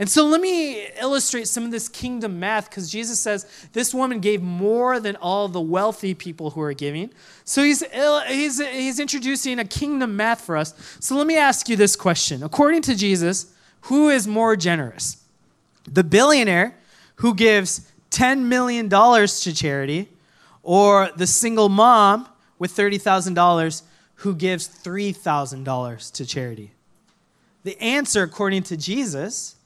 And 0.00 0.08
so 0.08 0.26
let 0.26 0.40
me 0.40 0.86
illustrate 1.00 1.48
some 1.48 1.64
of 1.64 1.72
this 1.72 1.88
kingdom 1.88 2.38
math 2.38 2.70
because 2.70 2.88
Jesus 2.88 3.18
says 3.18 3.46
this 3.72 3.92
woman 3.92 4.20
gave 4.20 4.42
more 4.42 5.00
than 5.00 5.16
all 5.16 5.48
the 5.48 5.60
wealthy 5.60 6.14
people 6.14 6.50
who 6.50 6.60
are 6.60 6.72
giving. 6.72 7.10
So 7.44 7.64
he's, 7.64 7.82
he's, 8.28 8.64
he's 8.64 9.00
introducing 9.00 9.58
a 9.58 9.64
kingdom 9.64 10.14
math 10.14 10.42
for 10.42 10.56
us. 10.56 10.72
So 11.00 11.16
let 11.16 11.26
me 11.26 11.36
ask 11.36 11.68
you 11.68 11.74
this 11.74 11.96
question. 11.96 12.44
According 12.44 12.82
to 12.82 12.94
Jesus, 12.94 13.52
who 13.82 14.08
is 14.08 14.28
more 14.28 14.54
generous? 14.54 15.16
The 15.84 16.04
billionaire 16.04 16.76
who 17.16 17.34
gives 17.34 17.90
$10 18.12 18.42
million 18.42 18.88
to 18.88 19.54
charity 19.54 20.08
or 20.62 21.10
the 21.16 21.26
single 21.26 21.68
mom 21.68 22.28
with 22.58 22.74
$30,000 22.74 23.82
who 24.16 24.34
gives 24.34 24.68
$3,000 24.68 26.12
to 26.12 26.26
charity? 26.26 26.72
The 27.64 27.80
answer, 27.80 28.22
according 28.22 28.64
to 28.64 28.76
Jesus, 28.76 29.56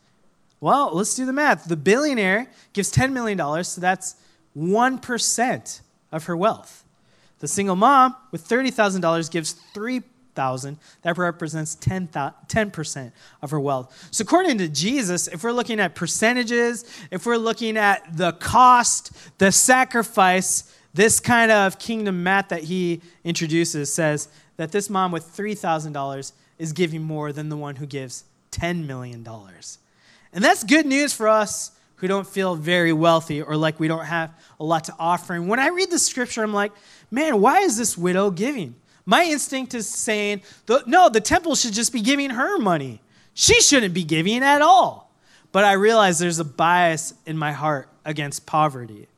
well, 0.60 0.90
let's 0.92 1.14
do 1.14 1.26
the 1.26 1.32
math. 1.32 1.64
The 1.64 1.76
billionaire 1.76 2.48
gives 2.72 2.92
$10 2.92 3.12
million, 3.12 3.64
so 3.64 3.80
that's 3.80 4.16
1% 4.56 5.80
of 6.12 6.24
her 6.24 6.36
wealth. 6.36 6.84
The 7.40 7.48
single 7.48 7.76
mom 7.76 8.14
with 8.30 8.46
$30,000 8.46 9.30
gives 9.30 9.52
3000 9.52 10.78
That 11.02 11.18
represents 11.18 11.74
10, 11.74 12.08
10% 12.08 13.12
of 13.42 13.50
her 13.50 13.58
wealth. 13.58 14.08
So, 14.12 14.22
according 14.22 14.58
to 14.58 14.68
Jesus, 14.68 15.26
if 15.26 15.42
we're 15.42 15.52
looking 15.52 15.80
at 15.80 15.94
percentages, 15.94 16.84
if 17.10 17.26
we're 17.26 17.36
looking 17.36 17.76
at 17.76 18.16
the 18.16 18.32
cost, 18.32 19.10
the 19.38 19.50
sacrifice, 19.50 20.72
this 20.94 21.20
kind 21.20 21.50
of 21.50 21.78
kingdom 21.78 22.22
math 22.22 22.48
that 22.48 22.64
he 22.64 23.00
introduces 23.24 23.92
says 23.92 24.28
that 24.56 24.72
this 24.72 24.90
mom 24.90 25.12
with 25.12 25.24
$3,000 25.24 26.32
is 26.58 26.72
giving 26.72 27.02
more 27.02 27.32
than 27.32 27.48
the 27.48 27.56
one 27.56 27.76
who 27.76 27.86
gives 27.86 28.24
$10 28.52 28.86
million. 28.86 29.26
And 30.32 30.44
that's 30.44 30.64
good 30.64 30.86
news 30.86 31.12
for 31.12 31.28
us 31.28 31.72
who 31.96 32.08
don't 32.08 32.26
feel 32.26 32.54
very 32.54 32.92
wealthy 32.92 33.40
or 33.40 33.56
like 33.56 33.78
we 33.80 33.88
don't 33.88 34.04
have 34.04 34.32
a 34.58 34.64
lot 34.64 34.84
to 34.84 34.94
offer. 34.98 35.34
And 35.34 35.48
when 35.48 35.60
I 35.60 35.68
read 35.68 35.90
the 35.90 35.98
scripture, 35.98 36.42
I'm 36.42 36.52
like, 36.52 36.72
man, 37.10 37.40
why 37.40 37.60
is 37.60 37.76
this 37.76 37.96
widow 37.96 38.30
giving? 38.30 38.74
My 39.06 39.24
instinct 39.24 39.74
is 39.74 39.88
saying, 39.88 40.42
no, 40.86 41.08
the 41.08 41.20
temple 41.20 41.54
should 41.54 41.72
just 41.72 41.92
be 41.92 42.00
giving 42.00 42.30
her 42.30 42.58
money. 42.58 43.00
She 43.34 43.60
shouldn't 43.60 43.94
be 43.94 44.04
giving 44.04 44.42
at 44.42 44.62
all. 44.62 45.10
But 45.52 45.64
I 45.64 45.72
realize 45.72 46.18
there's 46.18 46.38
a 46.38 46.44
bias 46.44 47.14
in 47.26 47.36
my 47.36 47.52
heart 47.52 47.88
against 48.04 48.46
poverty. 48.46 49.08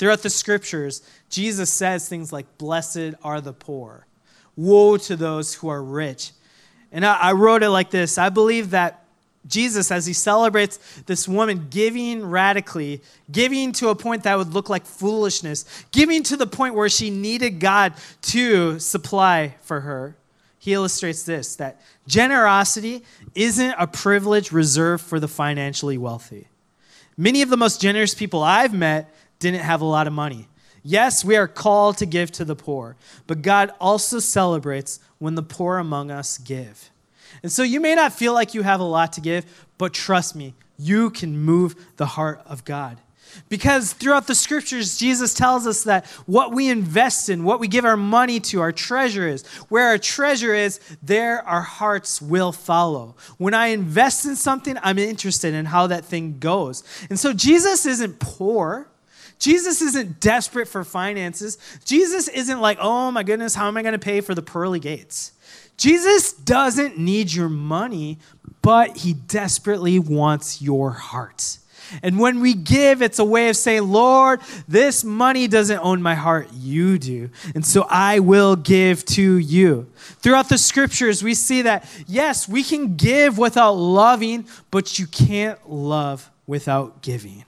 Throughout 0.00 0.22
the 0.22 0.30
scriptures, 0.30 1.02
Jesus 1.28 1.70
says 1.70 2.08
things 2.08 2.32
like, 2.32 2.56
Blessed 2.56 3.16
are 3.22 3.42
the 3.42 3.52
poor. 3.52 4.06
Woe 4.56 4.96
to 4.96 5.14
those 5.14 5.52
who 5.52 5.68
are 5.68 5.82
rich. 5.82 6.32
And 6.90 7.04
I, 7.04 7.16
I 7.16 7.32
wrote 7.32 7.62
it 7.62 7.68
like 7.68 7.90
this 7.90 8.16
I 8.16 8.30
believe 8.30 8.70
that 8.70 9.04
Jesus, 9.46 9.90
as 9.90 10.06
he 10.06 10.14
celebrates 10.14 10.78
this 11.02 11.28
woman 11.28 11.66
giving 11.68 12.24
radically, 12.24 13.02
giving 13.30 13.72
to 13.72 13.90
a 13.90 13.94
point 13.94 14.22
that 14.22 14.38
would 14.38 14.54
look 14.54 14.70
like 14.70 14.86
foolishness, 14.86 15.66
giving 15.92 16.22
to 16.22 16.36
the 16.38 16.46
point 16.46 16.74
where 16.74 16.88
she 16.88 17.10
needed 17.10 17.60
God 17.60 17.92
to 18.22 18.78
supply 18.78 19.56
for 19.60 19.80
her, 19.80 20.16
he 20.58 20.72
illustrates 20.72 21.24
this 21.24 21.56
that 21.56 21.78
generosity 22.06 23.04
isn't 23.34 23.74
a 23.78 23.86
privilege 23.86 24.50
reserved 24.50 25.04
for 25.04 25.20
the 25.20 25.28
financially 25.28 25.98
wealthy. 25.98 26.48
Many 27.18 27.42
of 27.42 27.50
the 27.50 27.58
most 27.58 27.82
generous 27.82 28.14
people 28.14 28.42
I've 28.42 28.72
met 28.72 29.14
didn't 29.40 29.62
have 29.62 29.80
a 29.80 29.86
lot 29.86 30.06
of 30.06 30.12
money. 30.12 30.46
Yes, 30.82 31.24
we 31.24 31.36
are 31.36 31.48
called 31.48 31.98
to 31.98 32.06
give 32.06 32.30
to 32.32 32.44
the 32.44 32.56
poor, 32.56 32.96
but 33.26 33.42
God 33.42 33.72
also 33.80 34.18
celebrates 34.18 35.00
when 35.18 35.34
the 35.34 35.42
poor 35.42 35.78
among 35.78 36.10
us 36.10 36.38
give. 36.38 36.90
And 37.42 37.52
so 37.52 37.62
you 37.62 37.80
may 37.80 37.94
not 37.94 38.12
feel 38.12 38.32
like 38.32 38.54
you 38.54 38.62
have 38.62 38.80
a 38.80 38.84
lot 38.84 39.12
to 39.14 39.20
give, 39.20 39.44
but 39.76 39.92
trust 39.92 40.34
me, 40.34 40.54
you 40.78 41.10
can 41.10 41.38
move 41.38 41.74
the 41.96 42.06
heart 42.06 42.40
of 42.46 42.64
God. 42.64 42.98
Because 43.48 43.92
throughout 43.92 44.26
the 44.26 44.34
scriptures, 44.34 44.98
Jesus 44.98 45.34
tells 45.34 45.66
us 45.66 45.84
that 45.84 46.06
what 46.26 46.52
we 46.52 46.68
invest 46.68 47.28
in, 47.28 47.44
what 47.44 47.60
we 47.60 47.68
give 47.68 47.84
our 47.84 47.96
money 47.96 48.40
to, 48.40 48.60
our 48.60 48.72
treasure 48.72 49.28
is. 49.28 49.46
Where 49.68 49.88
our 49.88 49.98
treasure 49.98 50.54
is, 50.54 50.80
there 51.02 51.46
our 51.46 51.62
hearts 51.62 52.20
will 52.20 52.50
follow. 52.50 53.14
When 53.38 53.54
I 53.54 53.68
invest 53.68 54.26
in 54.26 54.34
something, 54.34 54.76
I'm 54.82 54.98
interested 54.98 55.54
in 55.54 55.66
how 55.66 55.86
that 55.88 56.04
thing 56.04 56.38
goes. 56.40 56.82
And 57.08 57.20
so 57.20 57.32
Jesus 57.32 57.86
isn't 57.86 58.18
poor. 58.18 58.89
Jesus 59.40 59.82
isn't 59.82 60.20
desperate 60.20 60.68
for 60.68 60.84
finances. 60.84 61.58
Jesus 61.84 62.28
isn't 62.28 62.60
like, 62.60 62.78
oh 62.80 63.10
my 63.10 63.24
goodness, 63.24 63.54
how 63.54 63.66
am 63.66 63.76
I 63.76 63.82
going 63.82 63.92
to 63.92 63.98
pay 63.98 64.20
for 64.20 64.34
the 64.34 64.42
pearly 64.42 64.78
gates? 64.78 65.32
Jesus 65.76 66.32
doesn't 66.32 66.98
need 66.98 67.32
your 67.32 67.48
money, 67.48 68.18
but 68.60 68.98
he 68.98 69.14
desperately 69.14 69.98
wants 69.98 70.60
your 70.60 70.90
heart. 70.90 71.56
And 72.02 72.18
when 72.18 72.40
we 72.40 72.54
give, 72.54 73.02
it's 73.02 73.18
a 73.18 73.24
way 73.24 73.48
of 73.48 73.56
saying, 73.56 73.88
Lord, 73.88 74.40
this 74.68 75.02
money 75.02 75.48
doesn't 75.48 75.78
own 75.78 76.02
my 76.02 76.14
heart, 76.14 76.48
you 76.52 76.98
do. 76.98 77.30
And 77.54 77.64
so 77.64 77.86
I 77.88 78.20
will 78.20 78.56
give 78.56 79.04
to 79.06 79.38
you. 79.38 79.90
Throughout 79.96 80.48
the 80.50 80.58
scriptures, 80.58 81.22
we 81.22 81.34
see 81.34 81.62
that, 81.62 81.88
yes, 82.06 82.46
we 82.46 82.62
can 82.62 82.96
give 82.96 83.38
without 83.38 83.72
loving, 83.72 84.46
but 84.70 84.98
you 84.98 85.06
can't 85.06 85.58
love 85.68 86.30
without 86.46 87.02
giving. 87.02 87.44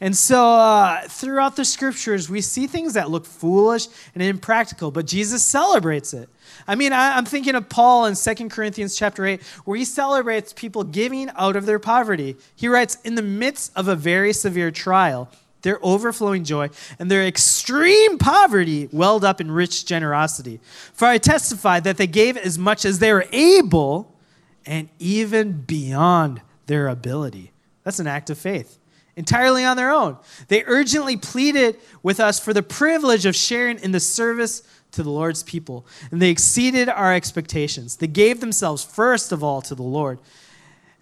And 0.00 0.16
so, 0.16 0.54
uh, 0.54 1.02
throughout 1.08 1.56
the 1.56 1.64
scriptures, 1.64 2.28
we 2.28 2.40
see 2.40 2.66
things 2.66 2.94
that 2.94 3.10
look 3.10 3.26
foolish 3.26 3.88
and 4.14 4.22
impractical, 4.22 4.90
but 4.90 5.06
Jesus 5.06 5.42
celebrates 5.42 6.14
it. 6.14 6.28
I 6.66 6.74
mean, 6.74 6.92
I, 6.92 7.16
am 7.18 7.24
thinking 7.24 7.54
of 7.54 7.68
Paul 7.68 8.06
in 8.06 8.14
2 8.14 8.48
Corinthians 8.48 8.96
chapter 8.96 9.26
8, 9.26 9.42
where 9.64 9.76
he 9.76 9.84
celebrates 9.84 10.52
people 10.52 10.84
giving 10.84 11.30
out 11.36 11.56
of 11.56 11.66
their 11.66 11.78
poverty. 11.78 12.36
He 12.54 12.68
writes, 12.68 12.98
In 13.04 13.14
the 13.14 13.22
midst 13.22 13.72
of 13.76 13.88
a 13.88 13.96
very 13.96 14.32
severe 14.32 14.70
trial, 14.70 15.30
their 15.62 15.78
overflowing 15.82 16.44
joy 16.44 16.70
and 16.98 17.10
their 17.10 17.26
extreme 17.26 18.18
poverty 18.18 18.88
welled 18.92 19.24
up 19.24 19.40
in 19.40 19.50
rich 19.50 19.84
generosity. 19.84 20.60
For 20.92 21.06
I 21.06 21.18
testify 21.18 21.80
that 21.80 21.96
they 21.96 22.06
gave 22.06 22.36
as 22.36 22.58
much 22.58 22.84
as 22.84 22.98
they 22.98 23.12
were 23.12 23.26
able 23.32 24.16
and 24.64 24.88
even 24.98 25.52
beyond 25.62 26.40
their 26.66 26.88
ability. 26.88 27.52
That's 27.84 27.98
an 27.98 28.06
act 28.06 28.30
of 28.30 28.38
faith 28.38 28.79
entirely 29.20 29.64
on 29.66 29.76
their 29.76 29.90
own. 29.90 30.16
They 30.48 30.64
urgently 30.64 31.16
pleaded 31.18 31.78
with 32.02 32.18
us 32.18 32.40
for 32.40 32.54
the 32.54 32.62
privilege 32.62 33.26
of 33.26 33.36
sharing 33.36 33.78
in 33.78 33.92
the 33.92 34.00
service 34.00 34.62
to 34.92 35.02
the 35.02 35.10
Lord's 35.10 35.42
people, 35.42 35.86
and 36.10 36.20
they 36.20 36.30
exceeded 36.30 36.88
our 36.88 37.14
expectations. 37.14 37.96
They 37.96 38.06
gave 38.06 38.40
themselves 38.40 38.82
first 38.82 39.30
of 39.30 39.44
all 39.44 39.60
to 39.62 39.74
the 39.74 39.82
Lord, 39.82 40.18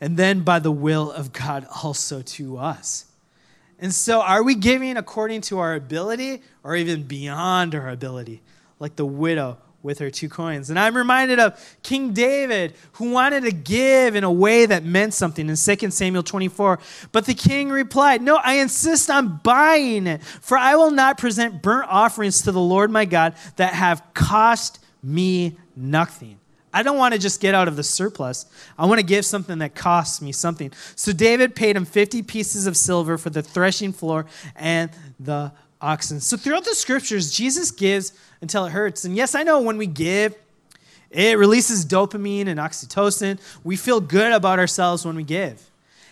and 0.01 0.17
then 0.17 0.41
by 0.41 0.59
the 0.59 0.73
will 0.73 1.13
of 1.13 1.33
God 1.33 1.65
also 1.83 2.21
to 2.21 2.59
us. 2.59 3.07
And 3.79 3.95
so, 3.95 4.21
are 4.21 4.43
we 4.43 4.57
giving 4.57 4.97
according 4.97 5.43
to 5.43 5.61
our 5.61 5.77
ability 5.77 6.43
or 6.65 6.75
even 6.75 7.05
beyond 7.05 7.77
our 7.77 7.89
ability? 7.89 8.43
Like 8.81 8.97
the 8.97 9.07
widow 9.07 9.59
with 9.83 9.99
her 10.01 10.11
two 10.11 10.29
coins. 10.29 10.71
And 10.71 10.79
I'm 10.79 10.97
reminded 10.97 11.39
of 11.39 11.79
King 11.83 12.13
David 12.13 12.75
who 12.93 13.11
wanted 13.11 13.45
to 13.45 13.53
give 13.53 14.17
in 14.17 14.25
a 14.25 14.33
way 14.33 14.67
that 14.67 14.85
meant 14.85 15.15
something 15.15 15.49
in 15.49 15.57
2 15.57 15.91
Samuel 15.91 16.23
24. 16.23 16.79
But 17.13 17.27
the 17.27 17.35
king 17.35 17.71
replied, 17.71 18.23
No, 18.23 18.37
I 18.37 18.55
insist 18.55 19.09
on 19.09 19.41
buying 19.45 20.07
it, 20.07 20.23
for 20.23 20.59
I 20.59 20.77
will 20.77 20.91
not 20.91 21.19
present 21.19 21.63
burnt 21.63 21.89
offerings 21.89 22.43
to 22.43 22.53
the 22.53 22.61
Lord 22.61 22.91
my 22.91 23.05
God 23.05 23.35
that 23.57 23.75
have 23.75 24.03
cost 24.15 24.81
me 25.03 25.57
nothing. 25.77 26.39
I 26.73 26.83
don't 26.83 26.99
want 26.99 27.15
to 27.15 27.21
just 27.21 27.41
get 27.41 27.55
out 27.55 27.67
of 27.67 27.77
the 27.77 27.83
surplus. 27.83 28.47
I 28.77 28.87
want 28.87 29.01
to 29.01 29.07
give 29.07 29.25
something 29.25 29.59
that 29.59 29.75
costs 29.75 30.21
me 30.21 30.33
something. 30.33 30.73
So 30.97 31.13
David 31.13 31.55
paid 31.55 31.77
him 31.77 31.85
50 31.85 32.23
pieces 32.23 32.67
of 32.67 32.77
silver 32.77 33.17
for 33.17 33.31
the 33.31 33.43
threshing 33.43 33.93
floor 33.93 34.27
and 34.55 34.91
the 35.19 35.53
oxen. 35.81 36.21
So 36.21 36.37
throughout 36.37 36.65
the 36.65 36.75
scriptures, 36.75 37.33
Jesus 37.33 37.71
gives 37.71 38.13
until 38.41 38.65
it 38.65 38.71
hurts. 38.71 39.05
And 39.05 39.17
yes, 39.17 39.35
I 39.35 39.43
know 39.43 39.61
when 39.61 39.79
we 39.79 39.87
give, 39.87 40.35
it 41.11 41.39
releases 41.39 41.87
dopamine 41.87 42.49
and 42.49 42.59
oxytocin. 42.59 43.41
We 43.65 43.77
feel 43.77 44.01
good 44.01 44.33
about 44.33 44.59
ourselves 44.59 45.05
when 45.05 45.17
we 45.17 45.25
give. 45.25 45.63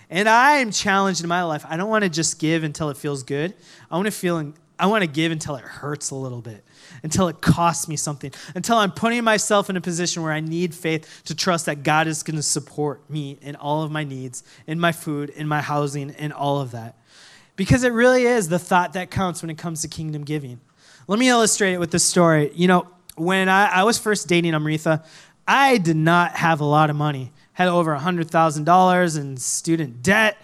And 0.09 0.29
I 0.29 0.59
am 0.59 0.71
challenged 0.71 1.23
in 1.23 1.29
my 1.29 1.43
life. 1.43 1.65
I 1.69 1.77
don't 1.77 1.91
want 1.91 2.05
to 2.05 2.11
just 2.11 2.39
give 2.39 2.65
until 2.65 2.91
it 2.91 2.97
feels 2.97 3.23
good. 3.23 3.55
I 3.91 3.97
want 3.97 4.07
to 4.07 4.13
feel 4.13 4.53
I 4.79 4.87
want 4.87 5.03
to 5.03 5.09
give 5.09 5.33
until 5.33 5.57
it 5.57 5.65
hurts 5.65 6.11
a 6.11 6.15
little 6.15 6.43
bit, 6.43 6.63
until 7.03 7.29
it 7.29 7.41
costs 7.41 7.89
me 7.89 7.97
something, 7.97 8.31
until 8.55 8.77
I'm 8.77 8.93
putting 8.93 9.25
myself 9.25 9.71
in 9.71 9.77
a 9.77 9.81
position 9.81 10.23
where 10.23 10.33
I 10.33 10.41
need 10.41 10.75
faith 10.75 11.23
to 11.25 11.35
trust 11.35 11.65
that 11.67 11.83
God 11.83 12.07
is 12.07 12.23
going 12.23 12.37
to 12.37 12.43
support 12.43 13.09
me 13.09 13.39
in 13.41 13.57
all 13.57 13.85
of 13.85 13.91
my 13.91 14.05
needs, 14.05 14.45
in 14.67 14.79
my 14.79 14.93
food, 14.93 15.31
in 15.31 15.49
my 15.49 15.63
housing, 15.63 16.11
in 16.11 16.31
all 16.31 16.61
of 16.61 16.73
that. 16.73 16.97
Because 17.57 17.85
it 17.85 17.93
really 17.93 18.25
is 18.25 18.49
the 18.49 18.59
thought 18.59 18.93
that 18.93 19.11
counts 19.11 19.43
when 19.43 19.51
it 19.51 19.59
comes 19.59 19.83
to 19.83 19.89
kingdom 19.89 20.25
giving. 20.25 20.61
Let 21.09 21.19
me 21.19 21.29
illustrate 21.29 21.73
it 21.73 21.81
with 21.81 21.91
this 21.91 22.05
story. 22.05 22.53
You 22.55 22.69
know, 22.69 22.89
when 23.17 23.49
I, 23.49 23.67
I 23.67 23.85
was 23.85 23.99
first 23.99 24.29
dating 24.29 24.55
Amrita, 24.55 25.03
I 25.49 25.79
did 25.79 25.97
not 25.97 26.33
have 26.37 26.61
a 26.61 26.65
lot 26.65 26.91
of 26.91 26.97
money. 26.97 27.33
Had 27.53 27.69
over 27.69 27.97
$100,000 27.97 29.19
in 29.19 29.37
student 29.39 30.03
debt. 30.03 30.37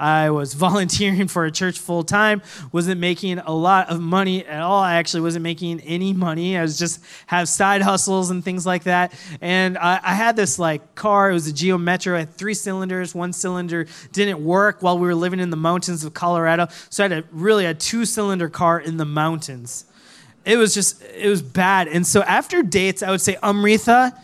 I 0.00 0.30
was 0.30 0.54
volunteering 0.70 1.28
for 1.28 1.44
a 1.44 1.50
church 1.50 1.78
full 1.78 2.02
time, 2.02 2.42
wasn't 2.72 3.00
making 3.00 3.38
a 3.38 3.52
lot 3.52 3.90
of 3.90 4.00
money 4.00 4.44
at 4.46 4.62
all. 4.62 4.80
I 4.82 4.94
actually 4.94 5.20
wasn't 5.20 5.42
making 5.42 5.80
any 5.82 6.12
money. 6.12 6.56
I 6.56 6.62
was 6.62 6.78
just 6.78 7.04
have 7.26 7.48
side 7.48 7.82
hustles 7.82 8.30
and 8.30 8.42
things 8.42 8.64
like 8.64 8.84
that. 8.84 9.12
And 9.40 9.76
I, 9.76 10.00
I 10.02 10.14
had 10.14 10.36
this 10.36 10.58
like 10.58 10.94
car. 10.94 11.30
It 11.30 11.34
was 11.34 11.46
a 11.46 11.52
Geo 11.52 11.76
Metro. 11.76 12.16
It 12.16 12.20
had 12.20 12.34
three 12.34 12.54
cylinders. 12.54 13.14
One 13.14 13.32
cylinder 13.32 13.86
didn't 14.12 14.42
work 14.42 14.82
while 14.82 14.98
we 14.98 15.06
were 15.06 15.14
living 15.14 15.38
in 15.38 15.50
the 15.50 15.56
mountains 15.56 16.02
of 16.02 16.14
Colorado. 16.14 16.68
So 16.88 17.04
I 17.04 17.08
had 17.08 17.24
a 17.24 17.24
really 17.30 17.66
a 17.66 17.74
two 17.74 18.06
cylinder 18.06 18.48
car 18.48 18.80
in 18.80 18.96
the 18.96 19.04
mountains. 19.04 19.84
It 20.46 20.56
was 20.56 20.72
just 20.72 21.02
it 21.02 21.28
was 21.28 21.42
bad. 21.42 21.88
And 21.88 22.06
so 22.06 22.22
after 22.22 22.62
dates, 22.62 23.02
I 23.02 23.10
would 23.10 23.20
say, 23.20 23.36
Amrita, 23.42 24.14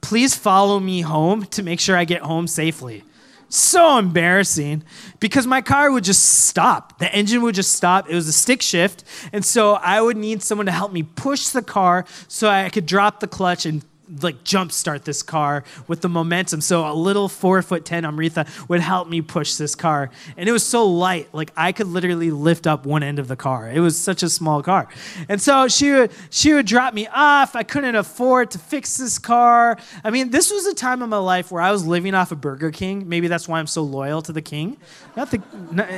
please 0.00 0.36
follow 0.36 0.78
me 0.78 1.00
home 1.00 1.44
to 1.46 1.64
make 1.64 1.80
sure 1.80 1.96
I 1.96 2.04
get 2.04 2.22
home 2.22 2.46
safely 2.46 3.02
so 3.48 3.98
embarrassing 3.98 4.82
because 5.20 5.46
my 5.46 5.60
car 5.60 5.90
would 5.90 6.04
just 6.04 6.44
stop. 6.46 6.98
The 6.98 7.12
engine 7.14 7.42
would 7.42 7.54
just 7.54 7.72
stop. 7.72 8.08
It 8.08 8.14
was 8.14 8.28
a 8.28 8.32
stick 8.32 8.62
shift. 8.62 9.04
And 9.32 9.44
so 9.44 9.74
I 9.74 10.00
would 10.00 10.16
need 10.16 10.42
someone 10.42 10.66
to 10.66 10.72
help 10.72 10.92
me 10.92 11.02
push 11.02 11.48
the 11.48 11.62
car 11.62 12.04
so 12.28 12.48
I 12.48 12.68
could 12.70 12.86
drop 12.86 13.20
the 13.20 13.28
clutch 13.28 13.66
and 13.66 13.84
like 14.20 14.44
jumpstart 14.44 15.04
this 15.04 15.22
car 15.22 15.64
with 15.88 16.00
the 16.00 16.08
momentum. 16.08 16.60
So 16.60 16.86
a 16.86 16.92
little 16.92 17.28
four 17.28 17.62
foot 17.62 17.84
ten 17.84 18.04
Amrita 18.04 18.46
would 18.68 18.80
help 18.80 19.08
me 19.08 19.22
push 19.22 19.54
this 19.56 19.74
car, 19.74 20.10
and 20.36 20.48
it 20.48 20.52
was 20.52 20.64
so 20.64 20.86
light, 20.86 21.28
like 21.32 21.52
I 21.56 21.72
could 21.72 21.86
literally 21.86 22.30
lift 22.30 22.66
up 22.66 22.86
one 22.86 23.02
end 23.02 23.18
of 23.18 23.28
the 23.28 23.36
car. 23.36 23.70
It 23.70 23.80
was 23.80 23.98
such 23.98 24.22
a 24.22 24.28
small 24.28 24.62
car, 24.62 24.88
and 25.28 25.40
so 25.40 25.68
she 25.68 25.90
would 25.92 26.12
she 26.30 26.52
would 26.52 26.66
drop 26.66 26.94
me 26.94 27.06
off. 27.08 27.56
I 27.56 27.62
couldn't 27.62 27.96
afford 27.96 28.50
to 28.52 28.58
fix 28.58 28.96
this 28.96 29.18
car. 29.18 29.78
I 30.02 30.10
mean, 30.10 30.30
this 30.30 30.50
was 30.50 30.66
a 30.66 30.74
time 30.74 31.02
of 31.02 31.08
my 31.08 31.18
life 31.18 31.50
where 31.50 31.62
I 31.62 31.70
was 31.70 31.86
living 31.86 32.14
off 32.14 32.32
of 32.32 32.40
Burger 32.40 32.70
King. 32.70 33.08
Maybe 33.08 33.28
that's 33.28 33.48
why 33.48 33.58
I'm 33.58 33.66
so 33.66 33.82
loyal 33.82 34.22
to 34.22 34.32
the 34.32 34.42
King. 34.42 34.76
Not 35.16 35.30
the, 35.30 35.42
not, 35.70 35.88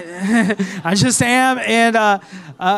I 0.84 0.94
just 0.94 1.20
am, 1.22 1.58
and 1.58 1.94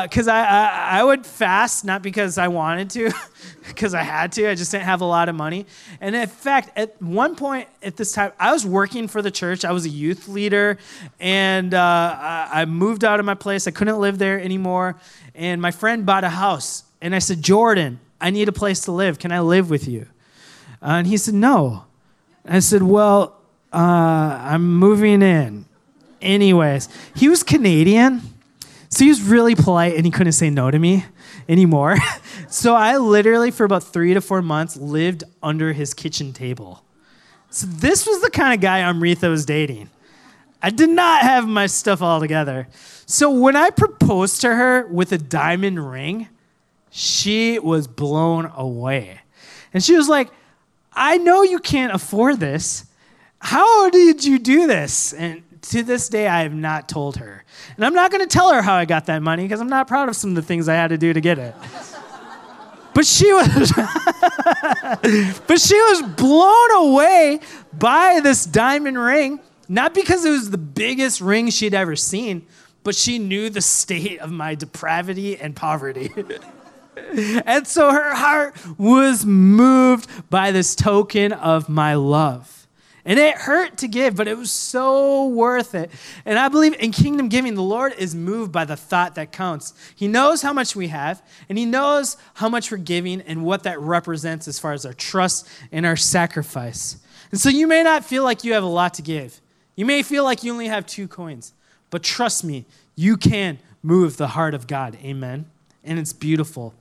because 0.02 0.28
uh, 0.28 0.32
uh, 0.32 0.34
I, 0.34 0.40
I 0.40 1.00
I 1.00 1.04
would 1.04 1.26
fast 1.26 1.84
not 1.84 2.02
because 2.02 2.38
I 2.38 2.48
wanted 2.48 2.90
to. 2.90 3.12
because 3.68 3.94
I 3.94 4.02
had 4.02 4.32
to. 4.32 4.48
I 4.48 4.54
just 4.54 4.72
didn't 4.72 4.84
have 4.84 5.00
a 5.00 5.04
lot 5.04 5.17
of 5.26 5.34
money. 5.34 5.66
And 6.00 6.14
in 6.14 6.28
fact, 6.28 6.70
at 6.78 7.00
one 7.02 7.34
point 7.34 7.66
at 7.82 7.96
this 7.96 8.12
time, 8.12 8.32
I 8.38 8.52
was 8.52 8.66
working 8.66 9.08
for 9.08 9.22
the 9.22 9.30
church. 9.30 9.64
I 9.64 9.72
was 9.72 9.86
a 9.86 9.88
youth 9.88 10.28
leader, 10.28 10.76
and 11.18 11.72
uh, 11.72 12.16
I 12.52 12.66
moved 12.66 13.04
out 13.04 13.18
of 13.18 13.26
my 13.26 13.34
place. 13.34 13.66
I 13.66 13.70
couldn't 13.70 13.98
live 13.98 14.18
there 14.18 14.38
anymore. 14.40 14.96
And 15.34 15.60
my 15.62 15.70
friend 15.70 16.06
bought 16.06 16.24
a 16.24 16.28
house. 16.28 16.84
And 17.00 17.14
I 17.14 17.20
said, 17.20 17.42
Jordan, 17.42 18.00
I 18.20 18.30
need 18.30 18.48
a 18.48 18.52
place 18.52 18.80
to 18.82 18.92
live. 18.92 19.18
Can 19.18 19.32
I 19.32 19.40
live 19.40 19.70
with 19.70 19.88
you? 19.88 20.06
Uh, 20.82 20.98
and 20.98 21.06
he 21.06 21.16
said, 21.16 21.34
No. 21.34 21.84
I 22.44 22.60
said, 22.60 22.82
Well, 22.82 23.36
uh, 23.72 23.76
I'm 23.76 24.76
moving 24.76 25.22
in. 25.22 25.64
Anyways, 26.20 26.88
he 27.14 27.28
was 27.28 27.42
Canadian. 27.42 28.22
So 28.90 29.04
he 29.04 29.10
was 29.10 29.22
really 29.22 29.54
polite 29.54 29.96
and 29.96 30.04
he 30.04 30.10
couldn't 30.10 30.32
say 30.32 30.50
no 30.50 30.70
to 30.70 30.78
me 30.78 31.04
anymore. 31.48 31.96
so 32.48 32.74
I 32.74 32.96
literally, 32.98 33.50
for 33.50 33.64
about 33.64 33.82
three 33.82 34.14
to 34.14 34.20
four 34.20 34.42
months, 34.42 34.76
lived 34.76 35.24
under 35.42 35.72
his 35.72 35.94
kitchen 35.94 36.32
table. 36.32 36.84
So 37.50 37.66
this 37.66 38.06
was 38.06 38.20
the 38.20 38.30
kind 38.30 38.54
of 38.54 38.60
guy 38.60 38.80
Amrita 38.80 39.28
was 39.28 39.46
dating. 39.46 39.88
I 40.62 40.70
did 40.70 40.90
not 40.90 41.22
have 41.22 41.46
my 41.46 41.66
stuff 41.66 42.02
all 42.02 42.20
together. 42.20 42.68
So 43.06 43.30
when 43.30 43.56
I 43.56 43.70
proposed 43.70 44.40
to 44.42 44.54
her 44.54 44.86
with 44.86 45.12
a 45.12 45.18
diamond 45.18 45.90
ring, 45.90 46.28
she 46.90 47.58
was 47.58 47.86
blown 47.86 48.52
away. 48.54 49.20
And 49.72 49.82
she 49.82 49.96
was 49.96 50.08
like, 50.08 50.30
I 50.92 51.18
know 51.18 51.42
you 51.42 51.58
can't 51.60 51.92
afford 51.92 52.40
this. 52.40 52.86
How 53.38 53.88
did 53.90 54.24
you 54.24 54.38
do 54.38 54.66
this? 54.66 55.12
And 55.12 55.42
to 55.62 55.82
this 55.82 56.08
day, 56.08 56.26
I 56.26 56.42
have 56.42 56.54
not 56.54 56.88
told 56.88 57.18
her. 57.18 57.37
And 57.76 57.84
I'm 57.84 57.94
not 57.94 58.10
going 58.10 58.26
to 58.26 58.28
tell 58.28 58.52
her 58.52 58.62
how 58.62 58.74
I 58.74 58.84
got 58.84 59.06
that 59.06 59.22
money 59.22 59.44
because 59.44 59.60
I'm 59.60 59.68
not 59.68 59.88
proud 59.88 60.08
of 60.08 60.16
some 60.16 60.30
of 60.30 60.36
the 60.36 60.42
things 60.42 60.68
I 60.68 60.74
had 60.74 60.88
to 60.88 60.98
do 60.98 61.12
to 61.12 61.20
get 61.20 61.38
it. 61.38 61.54
But 62.94 63.06
she 63.06 63.32
was 63.32 63.72
But 65.46 65.60
she 65.60 65.76
was 65.76 66.02
blown 66.16 66.70
away 66.72 67.40
by 67.78 68.20
this 68.22 68.44
diamond 68.44 68.98
ring, 68.98 69.40
not 69.68 69.94
because 69.94 70.24
it 70.24 70.30
was 70.30 70.50
the 70.50 70.58
biggest 70.58 71.20
ring 71.20 71.50
she'd 71.50 71.74
ever 71.74 71.94
seen, 71.94 72.46
but 72.82 72.94
she 72.94 73.18
knew 73.18 73.50
the 73.50 73.60
state 73.60 74.18
of 74.20 74.32
my 74.32 74.54
depravity 74.54 75.36
and 75.36 75.54
poverty. 75.54 76.10
and 77.44 77.66
so 77.66 77.92
her 77.92 78.14
heart 78.14 78.56
was 78.78 79.24
moved 79.24 80.30
by 80.30 80.50
this 80.50 80.74
token 80.74 81.32
of 81.32 81.68
my 81.68 81.94
love. 81.94 82.57
And 83.04 83.18
it 83.18 83.36
hurt 83.36 83.78
to 83.78 83.88
give, 83.88 84.16
but 84.16 84.28
it 84.28 84.36
was 84.36 84.50
so 84.50 85.28
worth 85.28 85.74
it. 85.74 85.90
And 86.24 86.38
I 86.38 86.48
believe 86.48 86.74
in 86.78 86.92
kingdom 86.92 87.28
giving, 87.28 87.54
the 87.54 87.62
Lord 87.62 87.94
is 87.96 88.14
moved 88.14 88.52
by 88.52 88.64
the 88.64 88.76
thought 88.76 89.14
that 89.14 89.32
counts. 89.32 89.72
He 89.96 90.08
knows 90.08 90.42
how 90.42 90.52
much 90.52 90.76
we 90.76 90.88
have, 90.88 91.22
and 91.48 91.56
He 91.56 91.64
knows 91.64 92.16
how 92.34 92.48
much 92.48 92.70
we're 92.70 92.78
giving 92.78 93.20
and 93.22 93.44
what 93.44 93.62
that 93.62 93.80
represents 93.80 94.48
as 94.48 94.58
far 94.58 94.72
as 94.72 94.84
our 94.84 94.92
trust 94.92 95.48
and 95.72 95.86
our 95.86 95.96
sacrifice. 95.96 96.98
And 97.30 97.40
so 97.40 97.48
you 97.48 97.66
may 97.66 97.82
not 97.82 98.04
feel 98.04 98.24
like 98.24 98.44
you 98.44 98.52
have 98.54 98.64
a 98.64 98.66
lot 98.66 98.94
to 98.94 99.02
give. 99.02 99.40
You 99.76 99.86
may 99.86 100.02
feel 100.02 100.24
like 100.24 100.42
you 100.42 100.52
only 100.52 100.68
have 100.68 100.86
two 100.86 101.08
coins. 101.08 101.52
But 101.90 102.02
trust 102.02 102.44
me, 102.44 102.66
you 102.96 103.16
can 103.16 103.58
move 103.82 104.16
the 104.16 104.28
heart 104.28 104.54
of 104.54 104.66
God. 104.66 104.98
Amen. 105.02 105.46
And 105.84 105.98
it's 105.98 106.12
beautiful. 106.12 106.74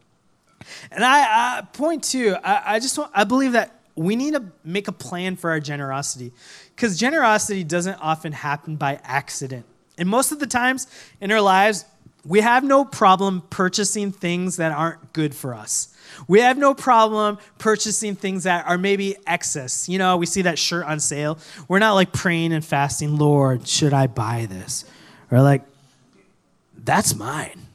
And 0.92 1.06
I, 1.06 1.60
I 1.60 1.62
point 1.62 2.04
to, 2.06 2.36
I, 2.44 2.76
I 2.76 2.80
just 2.80 2.98
want, 2.98 3.12
I 3.14 3.24
believe 3.24 3.52
that 3.54 3.77
we 3.98 4.16
need 4.16 4.34
to 4.36 4.44
make 4.64 4.88
a 4.88 4.92
plan 4.92 5.36
for 5.36 5.50
our 5.50 5.60
generosity 5.60 6.32
because 6.76 6.98
generosity 6.98 7.64
doesn't 7.64 7.96
often 7.96 8.32
happen 8.32 8.76
by 8.76 9.00
accident. 9.04 9.66
And 9.98 10.08
most 10.08 10.32
of 10.32 10.40
the 10.40 10.48
times 10.48 10.88
in 11.20 11.32
our 11.32 11.42
lives, 11.42 11.84
we 12.24 12.42
have 12.42 12.64
no 12.64 12.86
problem 12.86 13.42
purchasing 13.50 14.12
things 14.12 14.58
that 14.58 14.72
aren't 14.72 15.14
good 15.14 15.34
for 15.34 15.56
us. 15.56 15.96
We 16.28 16.42
have 16.42 16.58
no 16.58 16.74
problem 16.74 17.40
purchasing 17.58 18.16
things 18.16 18.44
that 18.44 18.68
are 18.68 18.78
maybe 18.78 19.16
excess. 19.26 19.90
You 19.90 19.98
know, 19.98 20.18
we 20.18 20.26
see 20.26 20.44
that 20.44 20.60
shirt 20.60 20.86
on 20.86 21.00
sale. 21.00 21.40
We're 21.68 21.80
not 21.80 21.94
like 21.94 22.14
praying 22.14 22.54
and 22.54 22.64
fasting, 22.64 23.18
Lord, 23.18 23.68
should 23.68 23.94
I 23.94 24.08
buy 24.08 24.46
this? 24.48 24.86
Or 25.32 25.42
like, 25.42 25.64
that's 26.88 27.16
mine. 27.16 27.68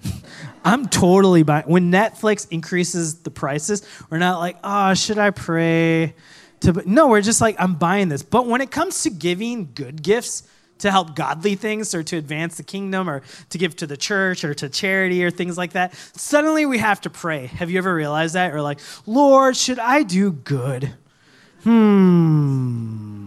I'm 0.65 0.89
totally 0.89 1.43
buying. 1.43 1.65
When 1.67 1.93
Netflix 1.93 2.49
increases 2.51 3.17
the 3.17 3.31
prices, 3.31 3.87
we're 4.11 4.19
not 4.19 4.39
like, 4.39 4.57
oh, 4.65 4.95
should 4.95 5.19
I 5.19 5.31
pray? 5.31 6.15
To 6.61 6.83
no, 6.87 7.09
we're 7.09 7.21
just 7.21 7.41
like, 7.41 7.57
I'm 7.59 7.75
buying 7.75 8.09
this. 8.09 8.23
But 8.23 8.47
when 8.47 8.61
it 8.63 8.71
comes 8.71 9.03
to 9.03 9.11
giving 9.11 9.71
good 9.75 10.03
gifts 10.03 10.45
to 10.79 10.91
help 10.91 11.15
godly 11.15 11.57
things 11.57 11.95
or 11.95 12.03
to 12.05 12.17
advance 12.17 12.57
the 12.57 12.63
kingdom 12.63 13.09
or 13.09 13.23
to 13.51 13.59
give 13.59 13.77
to 13.77 13.87
the 13.87 13.97
church 13.97 14.45
or 14.45 14.55
to 14.55 14.69
charity 14.71 15.23
or 15.23 15.31
things 15.31 15.59
like 15.59 15.73
that, 15.73 15.95
suddenly 16.15 16.65
we 16.65 16.79
have 16.79 17.01
to 17.03 17.11
pray. 17.11 17.47
Have 17.47 17.71
you 17.71 17.79
ever 17.79 17.95
realized 17.95 18.35
that? 18.35 18.55
Or 18.55 18.63
like, 18.63 18.81
Lord, 19.05 19.57
should 19.57 19.79
I 19.79 20.05
do 20.05 20.33
good? 20.33 20.95
Hmm. 21.65 23.22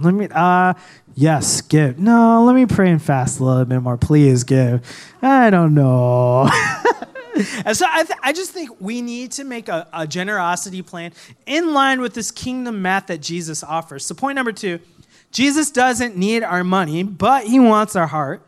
Let 0.00 0.14
me, 0.14 0.28
uh, 0.30 0.74
Yes, 1.20 1.60
give. 1.60 1.98
No, 1.98 2.44
let 2.44 2.54
me 2.54 2.66
pray 2.66 2.90
and 2.90 3.02
fast 3.02 3.40
a 3.40 3.44
little 3.44 3.64
bit 3.64 3.80
more. 3.80 3.96
Please 3.96 4.44
give. 4.44 4.80
I 5.20 5.50
don't 5.50 5.74
know. 5.74 6.48
and 7.64 7.76
so 7.76 7.84
I, 7.88 8.04
th- 8.04 8.18
I 8.22 8.32
just 8.32 8.52
think 8.52 8.80
we 8.80 9.02
need 9.02 9.32
to 9.32 9.44
make 9.44 9.68
a, 9.68 9.86
a 9.92 10.06
generosity 10.06 10.82
plan 10.82 11.12
in 11.46 11.74
line 11.74 12.00
with 12.00 12.14
this 12.14 12.30
kingdom 12.30 12.80
math 12.80 13.08
that 13.08 13.20
Jesus 13.20 13.62
offers. 13.62 14.06
So, 14.06 14.14
point 14.14 14.36
number 14.36 14.52
two 14.52 14.78
Jesus 15.32 15.70
doesn't 15.70 16.16
need 16.16 16.42
our 16.42 16.64
money, 16.64 17.02
but 17.02 17.44
he 17.44 17.60
wants 17.60 17.96
our 17.96 18.06
heart. 18.06 18.42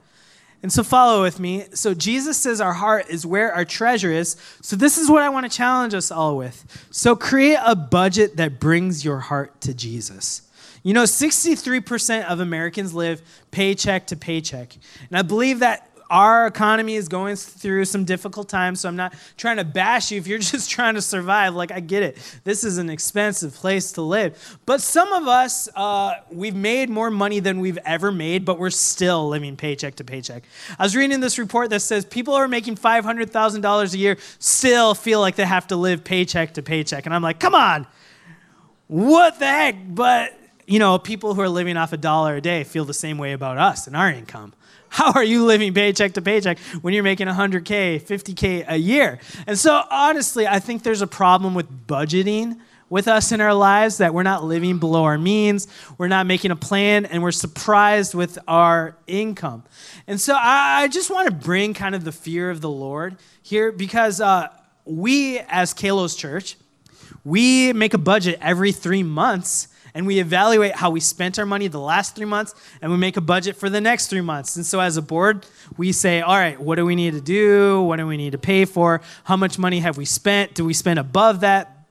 And 0.63 0.73
so, 0.73 0.85
follow 0.85 1.23
with 1.23 1.41
me. 1.41 1.65
So, 1.75 1.95
Jesus 1.95 2.39
says 2.39 2.61
our 2.61 2.73
heart 2.73 3.11
is 3.11 3.27
where 3.27 3.53
our 3.53 3.65
treasure 3.65 4.13
is. 4.13 4.37
So, 4.63 4.77
this 4.77 4.97
is 4.97 5.11
what 5.11 5.23
I 5.23 5.29
want 5.29 5.51
to 5.51 5.55
challenge 5.55 5.95
us 5.95 6.11
all 6.11 6.37
with. 6.37 6.87
So, 6.91 7.17
create 7.17 7.59
a 7.63 7.75
budget 7.75 8.37
that 8.37 8.61
brings 8.61 9.05
your 9.05 9.19
heart 9.19 9.61
to 9.63 9.75
Jesus. 9.75 10.43
You 10.83 10.95
know, 10.95 11.05
63% 11.05 12.25
of 12.25 12.41
Americans 12.41 12.93
live 12.93 13.23
paycheck 13.51 14.09
to 14.09 14.17
paycheck. 14.17 14.75
And 15.09 15.19
I 15.19 15.23
believe 15.23 15.61
that 15.61 15.89
our 16.13 16.47
economy 16.47 16.95
is 16.95 17.09
going 17.09 17.37
through 17.37 17.87
some 17.87 18.05
difficult 18.05 18.47
times, 18.47 18.81
so 18.81 18.89
I'm 18.91 18.97
not 18.97 19.15
trying 19.39 19.57
to 19.57 19.65
bash 19.65 20.13
you 20.13 20.19
if 20.19 20.27
you're 20.27 20.39
just 20.53 20.69
trying 20.69 20.95
to 20.95 21.01
survive. 21.01 21.55
Like, 21.55 21.73
I 21.73 21.81
get 21.81 22.03
it. 22.03 22.19
This 22.45 22.65
is 22.65 22.77
an 22.77 22.91
expensive 22.91 23.55
place 23.55 23.93
to 23.93 24.03
live. 24.03 24.59
But 24.67 24.83
some 24.83 25.11
of 25.15 25.27
us, 25.27 25.71
uh, 25.75 26.17
we've 26.31 26.55
made 26.55 26.91
more 26.91 27.11
money 27.11 27.41
than 27.41 27.61
we've 27.61 27.79
ever 27.87 28.13
made, 28.13 28.45
but 28.45 28.59
we're 28.59 28.69
still 28.69 29.29
living 29.29 29.57
paycheck 29.57 29.95
to 29.97 30.05
paycheck. 30.05 30.43
I 30.79 30.83
was 30.83 30.95
reading 30.95 31.21
this 31.21 31.39
report 31.39 31.71
that 31.71 31.81
says 31.81 32.05
people 32.05 32.35
who 32.35 32.41
are 32.41 32.49
making 32.49 32.77
$500,000 32.77 33.95
a 33.95 33.99
year 33.99 34.19
still 34.39 34.95
feel 34.95 35.21
like 35.21 35.37
they 35.37 35.47
have 35.47 35.69
to 35.69 35.77
live 35.77 36.05
paycheck 36.05 36.53
to 36.55 36.63
paycheck. 36.63 37.07
And 37.07 37.15
I'm 37.15 37.23
like, 37.23 37.41
come 37.41 37.55
on, 37.55 37.87
what 38.87 39.39
the 39.39 39.47
heck? 39.47 39.77
But 39.89 40.39
you 40.73 40.79
know, 40.79 40.99
people 40.99 41.35
who 41.35 41.43
are 41.43 41.51
living 41.51 41.77
off 41.77 41.93
a 41.93 41.99
dollar 41.99 42.37
a 42.37 42.41
day 42.41 42.65
feel 42.65 42.87
the 42.87 42.95
same 42.95 43.19
way 43.19 43.33
about 43.33 43.59
us 43.59 43.87
and 43.87 43.95
our 43.95 44.09
income. 44.09 44.55
How 44.89 45.13
are 45.13 45.23
you 45.23 45.45
living 45.45 45.75
paycheck 45.75 46.15
to 46.15 46.23
paycheck 46.23 46.59
when 46.81 46.95
you're 46.95 47.03
making 47.03 47.27
100K, 47.27 48.01
50K 48.01 48.65
a 48.67 48.79
year? 48.79 49.19
And 49.47 49.59
so, 49.59 49.83
honestly, 49.91 50.47
I 50.47 50.61
think 50.61 50.83
there's 50.83 51.03
a 51.03 51.07
problem 51.07 51.55
with 51.55 51.87
budgeting 51.87 52.59
with 52.89 53.07
us 53.07 53.33
in 53.33 53.43
our 53.43 53.53
lives 53.53 53.99
that 53.99 54.15
we're 54.15 54.23
not 54.23 54.45
living 54.45 54.79
below 54.79 55.05
our 55.05 55.19
means, 55.19 55.69
we're 55.99 56.09
not 56.09 56.27
making 56.27 56.51
a 56.53 56.57
plan, 56.57 57.05
and 57.05 57.23
we're 57.23 57.33
surprised 57.33 58.15
with 58.15 58.39
our 58.49 58.97
income. 59.07 59.65
And 60.07 60.19
so, 60.19 60.35
I, 60.35 60.89
just 60.89 61.11
want 61.11 61.29
to 61.29 61.35
bring 61.35 61.75
kind 61.75 61.95
of 61.95 62.03
the 62.03 62.13
fear 62.13 62.49
of 62.49 62.63
the 62.63 62.71
Lord 62.71 63.17
here 63.43 63.73
because 63.73 64.23
uh, 64.23 64.49
we, 64.87 65.39
as 65.39 65.75
Kalos 65.75 66.17
Church, 66.17 66.57
we 67.27 67.75
make 67.75 67.93
a 67.93 67.99
budget 67.99 68.39
every 68.41 68.73
three 68.73 69.03
months 69.03 69.69
and 69.95 70.07
we 70.07 70.19
evaluate 70.19 70.75
how 70.75 70.91
we 70.91 71.01
spent 71.01 71.39
our 71.39 71.47
money 71.47 71.69
the 71.69 71.79
last 71.79 72.17
three 72.17 72.27
months 72.27 72.55
and 72.81 72.91
we 72.91 72.97
make 72.97 73.17
a 73.17 73.21
budget 73.21 73.57
for 73.57 73.69
the 73.69 73.81
next 73.81 74.07
three 74.09 74.21
months. 74.21 74.57
And 74.57 74.65
so 74.65 74.81
as 74.81 74.97
a 74.97 75.03
board, 75.03 75.47
we 75.77 75.93
say, 75.93 76.21
all 76.21 76.37
right, 76.37 76.59
what 76.59 76.77
do 76.77 76.87
we 76.87 76.97
need 76.97 77.13
to 77.15 77.21
do? 77.21 77.83
What 77.83 77.97
do 77.97 78.07
we 78.07 78.17
need 78.17 78.33
to 78.33 78.39
pay 78.39 78.65
for? 78.65 79.03
How 79.25 79.37
much 79.37 79.59
money 79.59 79.81
have 79.81 79.97
we 79.99 80.05
spent? 80.05 80.55
Do 80.55 80.65
we 80.65 80.73
spend 80.73 80.99
above 80.99 81.41
that? 81.41 81.87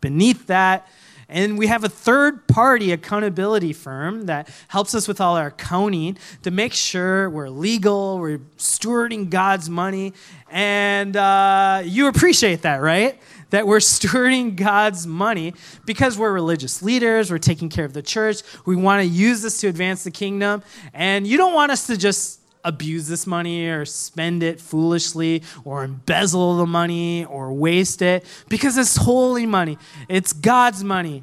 Beneath 0.00 0.46
that? 0.46 0.88
And 1.28 1.58
we 1.58 1.66
have 1.68 1.84
a 1.84 1.88
third 1.88 2.46
party 2.46 2.92
accountability 2.92 3.72
firm 3.72 4.26
that 4.26 4.48
helps 4.68 4.94
us 4.94 5.08
with 5.08 5.20
all 5.20 5.36
our 5.36 5.46
accounting 5.48 6.18
to 6.42 6.50
make 6.50 6.72
sure 6.72 7.30
we're 7.30 7.48
legal, 7.48 8.18
we're 8.18 8.38
stewarding 8.58 9.30
God's 9.30 9.70
money. 9.70 10.12
And 10.50 11.16
uh, 11.16 11.82
you 11.84 12.06
appreciate 12.06 12.62
that, 12.62 12.80
right? 12.82 13.18
That 13.54 13.68
we're 13.68 13.78
stewarding 13.78 14.56
God's 14.56 15.06
money 15.06 15.54
because 15.84 16.18
we're 16.18 16.32
religious 16.32 16.82
leaders, 16.82 17.30
we're 17.30 17.38
taking 17.38 17.68
care 17.68 17.84
of 17.84 17.92
the 17.92 18.02
church, 18.02 18.42
we 18.66 18.74
want 18.74 19.00
to 19.00 19.06
use 19.06 19.42
this 19.42 19.60
to 19.60 19.68
advance 19.68 20.02
the 20.02 20.10
kingdom, 20.10 20.62
and 20.92 21.26
you 21.26 21.36
don't 21.36 21.54
want 21.54 21.70
us 21.70 21.86
to 21.86 21.96
just 21.96 22.40
abuse 22.64 23.06
this 23.06 23.26
money 23.26 23.68
or 23.68 23.84
spend 23.84 24.42
it 24.42 24.60
foolishly 24.60 25.42
or 25.64 25.84
embezzle 25.84 26.56
the 26.56 26.66
money 26.66 27.24
or 27.26 27.52
waste 27.52 28.02
it 28.02 28.24
because 28.48 28.76
it's 28.76 28.96
holy 28.96 29.46
money. 29.46 29.78
It's 30.08 30.32
God's 30.32 30.82
money. 30.82 31.22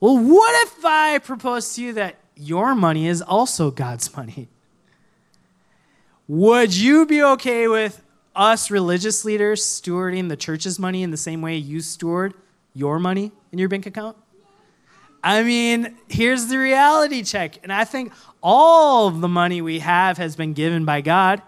Well, 0.00 0.18
what 0.18 0.66
if 0.66 0.84
I 0.84 1.18
propose 1.18 1.74
to 1.76 1.82
you 1.82 1.92
that 1.94 2.16
your 2.34 2.74
money 2.74 3.06
is 3.06 3.22
also 3.22 3.70
God's 3.70 4.14
money? 4.16 4.48
Would 6.26 6.76
you 6.76 7.06
be 7.06 7.22
okay 7.22 7.68
with 7.68 8.02
us 8.34 8.70
religious 8.70 9.24
leaders 9.24 9.62
stewarding 9.62 10.28
the 10.28 10.36
church's 10.36 10.78
money 10.78 11.02
in 11.02 11.10
the 11.10 11.16
same 11.16 11.42
way 11.42 11.56
you 11.56 11.80
steward 11.80 12.34
your 12.74 12.98
money 12.98 13.32
in 13.52 13.58
your 13.58 13.68
bank 13.68 13.86
account? 13.86 14.16
I 15.22 15.42
mean, 15.42 15.96
here's 16.08 16.46
the 16.46 16.58
reality 16.58 17.22
check. 17.22 17.58
And 17.62 17.72
I 17.72 17.84
think 17.84 18.12
all 18.42 19.08
of 19.08 19.20
the 19.20 19.28
money 19.28 19.60
we 19.60 19.80
have 19.80 20.18
has 20.18 20.34
been 20.34 20.54
given 20.54 20.84
by 20.84 21.02
God, 21.02 21.42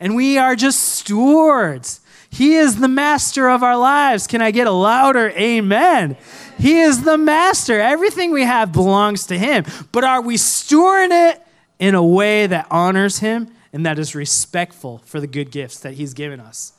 and 0.00 0.16
we 0.16 0.38
are 0.38 0.56
just 0.56 0.80
stewards. 0.80 2.00
He 2.30 2.54
is 2.54 2.80
the 2.80 2.88
master 2.88 3.48
of 3.48 3.62
our 3.62 3.76
lives. 3.76 4.26
Can 4.26 4.40
I 4.40 4.50
get 4.50 4.66
a 4.66 4.72
louder 4.72 5.30
amen? 5.30 6.16
He 6.58 6.80
is 6.80 7.02
the 7.02 7.18
master. 7.18 7.80
Everything 7.80 8.32
we 8.32 8.44
have 8.44 8.72
belongs 8.72 9.26
to 9.26 9.38
Him. 9.38 9.64
But 9.92 10.04
are 10.04 10.20
we 10.20 10.36
stewarding 10.36 11.32
it 11.32 11.42
in 11.78 11.94
a 11.94 12.04
way 12.04 12.46
that 12.46 12.66
honors 12.70 13.18
Him 13.18 13.48
and 13.72 13.84
that 13.84 13.98
is 13.98 14.14
respectful 14.14 14.98
for 15.04 15.20
the 15.20 15.26
good 15.26 15.50
gifts 15.50 15.80
that 15.80 15.94
He's 15.94 16.14
given 16.14 16.40
us. 16.40 16.72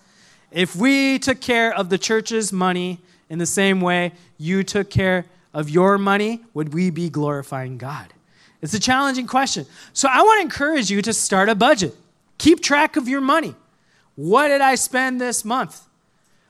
If 0.51 0.75
we 0.75 1.19
took 1.19 1.41
care 1.41 1.73
of 1.73 1.89
the 1.89 1.97
church's 1.97 2.51
money 2.51 2.99
in 3.29 3.39
the 3.39 3.45
same 3.45 3.81
way 3.81 4.13
you 4.37 4.63
took 4.63 4.89
care 4.89 5.25
of 5.53 5.69
your 5.69 5.97
money, 5.97 6.43
would 6.53 6.73
we 6.73 6.89
be 6.89 7.09
glorifying 7.09 7.77
God? 7.77 8.13
It's 8.61 8.73
a 8.73 8.79
challenging 8.79 9.27
question. 9.27 9.65
So 9.93 10.09
I 10.11 10.21
want 10.21 10.39
to 10.39 10.43
encourage 10.43 10.89
you 10.89 11.01
to 11.03 11.13
start 11.13 11.49
a 11.49 11.55
budget. 11.55 11.95
Keep 12.37 12.61
track 12.61 12.97
of 12.97 13.07
your 13.07 13.21
money. 13.21 13.55
What 14.15 14.49
did 14.49 14.61
I 14.61 14.75
spend 14.75 15.21
this 15.21 15.45
month? 15.45 15.81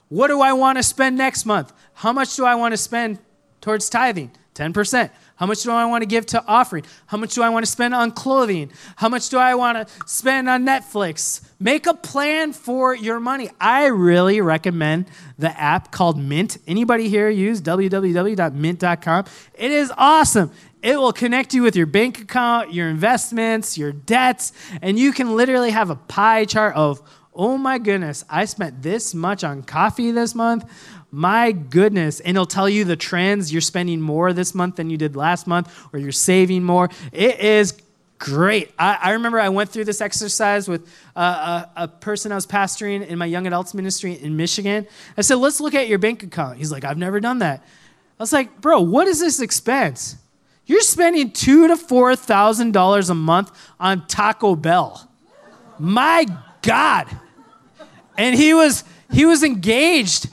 What 0.08 0.26
do 0.26 0.40
I 0.40 0.52
want 0.52 0.78
to 0.78 0.82
spend 0.82 1.16
next 1.16 1.46
month? 1.46 1.72
How 1.94 2.12
much 2.12 2.34
do 2.34 2.44
I 2.44 2.56
want 2.56 2.72
to 2.72 2.76
spend 2.76 3.18
towards 3.60 3.88
tithing? 3.88 4.32
10%. 4.54 5.10
How 5.40 5.46
much 5.46 5.62
do 5.62 5.72
I 5.72 5.86
want 5.86 6.02
to 6.02 6.06
give 6.06 6.26
to 6.26 6.44
offering? 6.46 6.84
How 7.06 7.16
much 7.16 7.34
do 7.34 7.42
I 7.42 7.48
want 7.48 7.64
to 7.64 7.72
spend 7.72 7.94
on 7.94 8.10
clothing? 8.10 8.70
How 8.96 9.08
much 9.08 9.30
do 9.30 9.38
I 9.38 9.54
want 9.54 9.78
to 9.78 9.94
spend 10.06 10.50
on 10.50 10.66
Netflix? 10.66 11.40
Make 11.58 11.86
a 11.86 11.94
plan 11.94 12.52
for 12.52 12.94
your 12.94 13.18
money. 13.18 13.48
I 13.58 13.86
really 13.86 14.42
recommend 14.42 15.06
the 15.38 15.58
app 15.58 15.92
called 15.92 16.18
Mint. 16.18 16.58
Anybody 16.68 17.08
here 17.08 17.30
use 17.30 17.62
www.mint.com? 17.62 19.24
It 19.54 19.70
is 19.70 19.90
awesome. 19.96 20.50
It 20.82 20.98
will 20.98 21.14
connect 21.14 21.54
you 21.54 21.62
with 21.62 21.74
your 21.74 21.86
bank 21.86 22.20
account, 22.20 22.74
your 22.74 22.90
investments, 22.90 23.78
your 23.78 23.92
debts, 23.92 24.52
and 24.82 24.98
you 24.98 25.10
can 25.10 25.36
literally 25.36 25.70
have 25.70 25.88
a 25.88 25.96
pie 25.96 26.44
chart 26.44 26.76
of, 26.76 27.00
oh 27.34 27.56
my 27.56 27.78
goodness, 27.78 28.26
I 28.28 28.44
spent 28.44 28.82
this 28.82 29.14
much 29.14 29.42
on 29.42 29.62
coffee 29.62 30.10
this 30.10 30.34
month 30.34 30.70
my 31.10 31.52
goodness. 31.52 32.20
And 32.20 32.36
it'll 32.36 32.46
tell 32.46 32.68
you 32.68 32.84
the 32.84 32.96
trends. 32.96 33.52
You're 33.52 33.60
spending 33.60 34.00
more 34.00 34.32
this 34.32 34.54
month 34.54 34.76
than 34.76 34.90
you 34.90 34.96
did 34.96 35.16
last 35.16 35.46
month, 35.46 35.72
or 35.92 35.98
you're 35.98 36.12
saving 36.12 36.62
more. 36.62 36.88
It 37.12 37.40
is 37.40 37.80
great. 38.20 38.70
I, 38.78 38.98
I 39.02 39.10
remember 39.12 39.40
I 39.40 39.48
went 39.48 39.70
through 39.70 39.86
this 39.86 40.00
exercise 40.00 40.68
with 40.68 40.86
uh, 41.16 41.64
a, 41.74 41.84
a, 41.84 41.88
person 41.88 42.30
I 42.30 42.34
was 42.34 42.46
pastoring 42.46 43.04
in 43.06 43.18
my 43.18 43.24
young 43.24 43.46
adults 43.46 43.74
ministry 43.74 44.12
in 44.12 44.36
Michigan. 44.36 44.86
I 45.16 45.22
said, 45.22 45.36
let's 45.36 45.58
look 45.58 45.74
at 45.74 45.88
your 45.88 45.98
bank 45.98 46.22
account. 46.22 46.58
He's 46.58 46.70
like, 46.70 46.84
I've 46.84 46.98
never 46.98 47.18
done 47.18 47.38
that. 47.38 47.60
I 47.60 48.22
was 48.22 48.32
like, 48.32 48.60
bro, 48.60 48.82
what 48.82 49.08
is 49.08 49.20
this 49.20 49.40
expense? 49.40 50.16
You're 50.66 50.82
spending 50.82 51.32
two 51.32 51.66
to 51.68 51.76
four 51.76 52.14
thousand 52.14 52.72
dollars 52.72 53.10
a 53.10 53.14
month 53.14 53.50
on 53.80 54.06
Taco 54.06 54.54
Bell. 54.54 55.10
My 55.78 56.26
God. 56.62 57.08
And 58.16 58.36
he 58.36 58.54
was 58.54 58.84
he 59.10 59.24
was 59.24 59.42
engaged. 59.42 60.28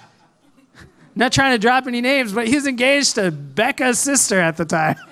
Not 1.18 1.34
trying 1.34 1.54
to 1.54 1.58
drop 1.58 1.88
any 1.88 2.00
names, 2.00 2.32
but 2.32 2.48
he 2.48 2.54
was 2.54 2.68
engaged 2.68 3.16
to 3.16 3.32
Becca's 3.32 3.98
sister 3.98 4.40
at 4.40 4.56
the 4.56 4.66
time. 4.66 4.98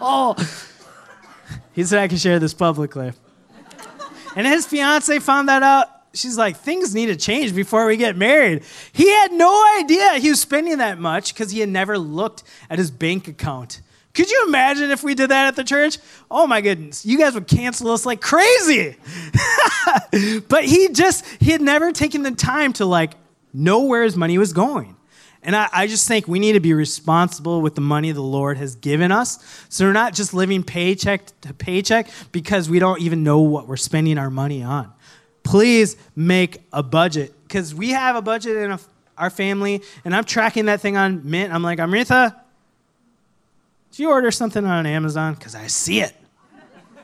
oh. 0.00 0.36
He 1.72 1.82
said 1.82 1.98
I 1.98 2.06
can 2.06 2.18
share 2.18 2.38
this 2.38 2.54
publicly. 2.54 3.12
And 4.36 4.46
his 4.46 4.64
fiance 4.64 5.18
found 5.18 5.48
that 5.48 5.64
out. 5.64 5.88
She's 6.14 6.38
like, 6.38 6.56
things 6.56 6.94
need 6.94 7.06
to 7.06 7.16
change 7.16 7.52
before 7.52 7.84
we 7.84 7.96
get 7.96 8.16
married. 8.16 8.62
He 8.92 9.10
had 9.10 9.32
no 9.32 9.76
idea 9.80 10.14
he 10.14 10.30
was 10.30 10.40
spending 10.40 10.78
that 10.78 11.00
much 11.00 11.34
because 11.34 11.50
he 11.50 11.58
had 11.58 11.68
never 11.68 11.98
looked 11.98 12.44
at 12.70 12.78
his 12.78 12.92
bank 12.92 13.26
account. 13.26 13.80
Could 14.14 14.30
you 14.30 14.44
imagine 14.46 14.92
if 14.92 15.02
we 15.02 15.14
did 15.16 15.30
that 15.30 15.48
at 15.48 15.56
the 15.56 15.64
church? 15.64 15.98
Oh 16.30 16.46
my 16.46 16.60
goodness, 16.60 17.04
you 17.04 17.18
guys 17.18 17.34
would 17.34 17.48
cancel 17.48 17.90
us 17.90 18.06
like 18.06 18.20
crazy. 18.20 18.96
but 20.48 20.64
he 20.64 20.90
just, 20.90 21.26
he 21.40 21.50
had 21.50 21.62
never 21.62 21.90
taken 21.90 22.22
the 22.22 22.30
time 22.30 22.72
to 22.74 22.84
like 22.84 23.14
know 23.52 23.82
where 23.82 24.02
his 24.02 24.16
money 24.16 24.38
was 24.38 24.52
going. 24.52 24.96
And 25.44 25.56
I, 25.56 25.68
I, 25.72 25.86
just 25.88 26.06
think 26.06 26.28
we 26.28 26.38
need 26.38 26.52
to 26.52 26.60
be 26.60 26.72
responsible 26.72 27.62
with 27.62 27.74
the 27.74 27.80
money 27.80 28.12
the 28.12 28.20
Lord 28.20 28.58
has 28.58 28.76
given 28.76 29.10
us. 29.10 29.38
So 29.68 29.84
we're 29.84 29.92
not 29.92 30.14
just 30.14 30.32
living 30.32 30.62
paycheck 30.62 31.22
to 31.40 31.52
paycheck 31.52 32.08
because 32.30 32.70
we 32.70 32.78
don't 32.78 33.00
even 33.00 33.24
know 33.24 33.40
what 33.40 33.66
we're 33.66 33.76
spending 33.76 34.18
our 34.18 34.30
money 34.30 34.62
on. 34.62 34.92
Please 35.42 35.96
make 36.14 36.62
a 36.72 36.82
budget 36.82 37.34
because 37.42 37.74
we 37.74 37.90
have 37.90 38.14
a 38.14 38.22
budget 38.22 38.56
in 38.56 38.70
a, 38.70 38.78
our 39.18 39.30
family, 39.30 39.82
and 40.04 40.14
I'm 40.14 40.24
tracking 40.24 40.66
that 40.66 40.80
thing 40.80 40.96
on 40.96 41.28
Mint. 41.28 41.52
I'm 41.52 41.62
like, 41.62 41.80
Amrita, 41.80 42.36
did 43.90 43.98
you 43.98 44.10
order 44.10 44.30
something 44.30 44.64
on 44.64 44.86
Amazon? 44.86 45.34
Because 45.34 45.56
I 45.56 45.66
see 45.66 46.00
it. 46.00 46.14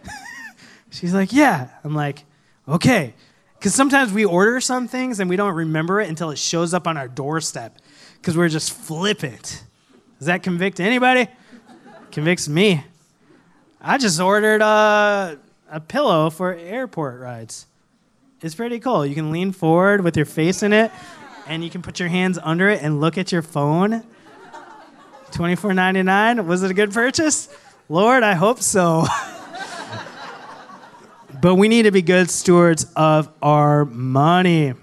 She's 0.90 1.12
like, 1.12 1.32
yeah. 1.32 1.68
I'm 1.82 1.94
like, 1.94 2.24
okay. 2.68 3.14
Because 3.58 3.74
sometimes 3.74 4.12
we 4.12 4.24
order 4.24 4.60
some 4.60 4.86
things 4.86 5.18
and 5.18 5.28
we 5.28 5.36
don't 5.36 5.54
remember 5.54 6.00
it 6.00 6.08
until 6.08 6.30
it 6.30 6.38
shows 6.38 6.72
up 6.72 6.86
on 6.86 6.96
our 6.96 7.08
doorstep 7.08 7.76
because 8.20 8.36
we're 8.36 8.48
just 8.48 8.72
flippant. 8.72 9.64
Does 10.18 10.26
that 10.26 10.42
convict 10.42 10.80
anybody? 10.80 11.28
Convicts 12.12 12.48
me. 12.48 12.84
I 13.80 13.98
just 13.98 14.20
ordered 14.20 14.62
a, 14.62 15.38
a 15.70 15.80
pillow 15.80 16.30
for 16.30 16.54
airport 16.54 17.20
rides. 17.20 17.66
It's 18.42 18.54
pretty 18.54 18.78
cool. 18.78 19.04
You 19.04 19.14
can 19.14 19.32
lean 19.32 19.52
forward 19.52 20.02
with 20.02 20.16
your 20.16 20.26
face 20.26 20.62
in 20.62 20.72
it, 20.72 20.92
and 21.46 21.64
you 21.64 21.70
can 21.70 21.82
put 21.82 21.98
your 21.98 22.08
hands 22.08 22.38
under 22.40 22.68
it 22.68 22.82
and 22.82 23.00
look 23.00 23.18
at 23.18 23.32
your 23.32 23.42
phone. 23.42 24.04
$24.99. 25.32 26.46
Was 26.46 26.62
it 26.62 26.70
a 26.70 26.74
good 26.74 26.92
purchase? 26.92 27.48
Lord, 27.88 28.22
I 28.22 28.34
hope 28.34 28.60
so. 28.60 29.06
but 31.40 31.54
we 31.56 31.68
need 31.68 31.82
to 31.82 31.90
be 31.90 32.02
good 32.02 32.30
stewards 32.30 32.86
of 32.96 33.28
our 33.42 33.84
money. 33.84 34.74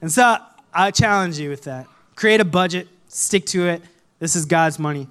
And 0.00 0.10
so 0.10 0.36
I 0.72 0.90
challenge 0.90 1.38
you 1.38 1.50
with 1.50 1.64
that 1.64 1.86
create 2.14 2.40
a 2.40 2.44
budget, 2.44 2.88
stick 3.06 3.46
to 3.46 3.68
it. 3.68 3.82
This 4.18 4.34
is 4.34 4.44
God's 4.44 4.78
money. 4.78 5.06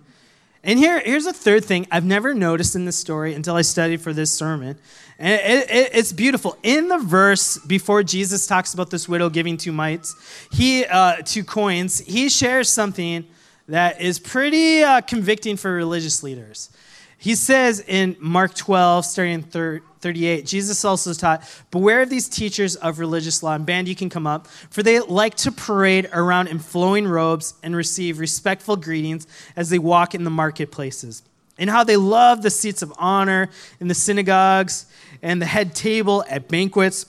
And 0.61 0.77
here, 0.77 0.99
here's 0.99 1.25
a 1.25 1.31
third 1.31 1.63
thing 1.63 1.87
I've 1.89 2.03
never 2.03 2.33
noticed 2.33 2.75
in 2.75 2.83
this 2.83 2.97
story 2.97 3.33
until 3.33 3.55
I 3.55 3.61
studied 3.61 4.01
for 4.01 4.11
this 4.11 4.29
sermon. 4.29 4.77
And 5.17 5.41
it, 5.41 5.71
it, 5.71 5.89
it's 5.93 6.11
beautiful. 6.11 6.57
In 6.63 6.89
the 6.89 6.97
verse 6.97 7.57
before 7.59 8.03
Jesus 8.03 8.45
talks 8.45 8.73
about 8.73 8.89
this 8.89 9.07
widow 9.07 9.29
giving 9.29 9.55
two 9.55 9.71
mites, 9.71 10.13
he 10.51 10.83
uh, 10.85 11.21
two 11.23 11.45
coins, 11.45 11.99
he 11.99 12.27
shares 12.27 12.69
something 12.69 13.25
that 13.69 14.01
is 14.01 14.19
pretty 14.19 14.83
uh, 14.83 14.99
convicting 14.99 15.55
for 15.55 15.71
religious 15.71 16.21
leaders. 16.23 16.69
He 17.17 17.33
says 17.33 17.83
in 17.85 18.15
Mark 18.19 18.53
12, 18.53 19.05
starting 19.05 19.33
in 19.33 19.41
38, 19.41 20.45
Jesus 20.45 20.85
also 20.85 21.13
taught, 21.13 21.43
Beware 21.71 22.01
of 22.01 22.09
these 22.09 22.29
teachers 22.29 22.75
of 22.75 22.99
religious 22.99 23.41
law. 23.41 23.55
And 23.55 23.65
band, 23.65 23.87
you 23.87 23.95
can 23.95 24.09
come 24.09 24.27
up. 24.27 24.47
For 24.69 24.83
they 24.83 24.99
like 24.99 25.35
to 25.37 25.51
parade 25.51 26.09
around 26.13 26.47
in 26.47 26.59
flowing 26.59 27.07
robes 27.07 27.55
and 27.63 27.75
receive 27.75 28.19
respectful 28.19 28.75
greetings 28.75 29.25
as 29.55 29.69
they 29.69 29.79
walk 29.79 30.13
in 30.13 30.23
the 30.23 30.29
marketplaces. 30.29 31.23
And 31.57 31.71
how 31.71 31.83
they 31.83 31.97
love 31.97 32.43
the 32.43 32.51
seats 32.51 32.83
of 32.83 32.93
honor 32.99 33.49
in 33.79 33.87
the 33.87 33.95
synagogues 33.95 34.85
and 35.23 35.41
the 35.41 35.47
head 35.47 35.73
table 35.73 36.23
at 36.29 36.47
banquets. 36.47 37.07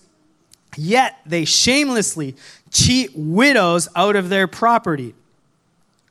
Yet 0.74 1.18
they 1.26 1.44
shamelessly 1.44 2.34
cheat 2.70 3.10
widows 3.14 3.88
out 3.94 4.16
of 4.16 4.30
their 4.30 4.46
property 4.46 5.14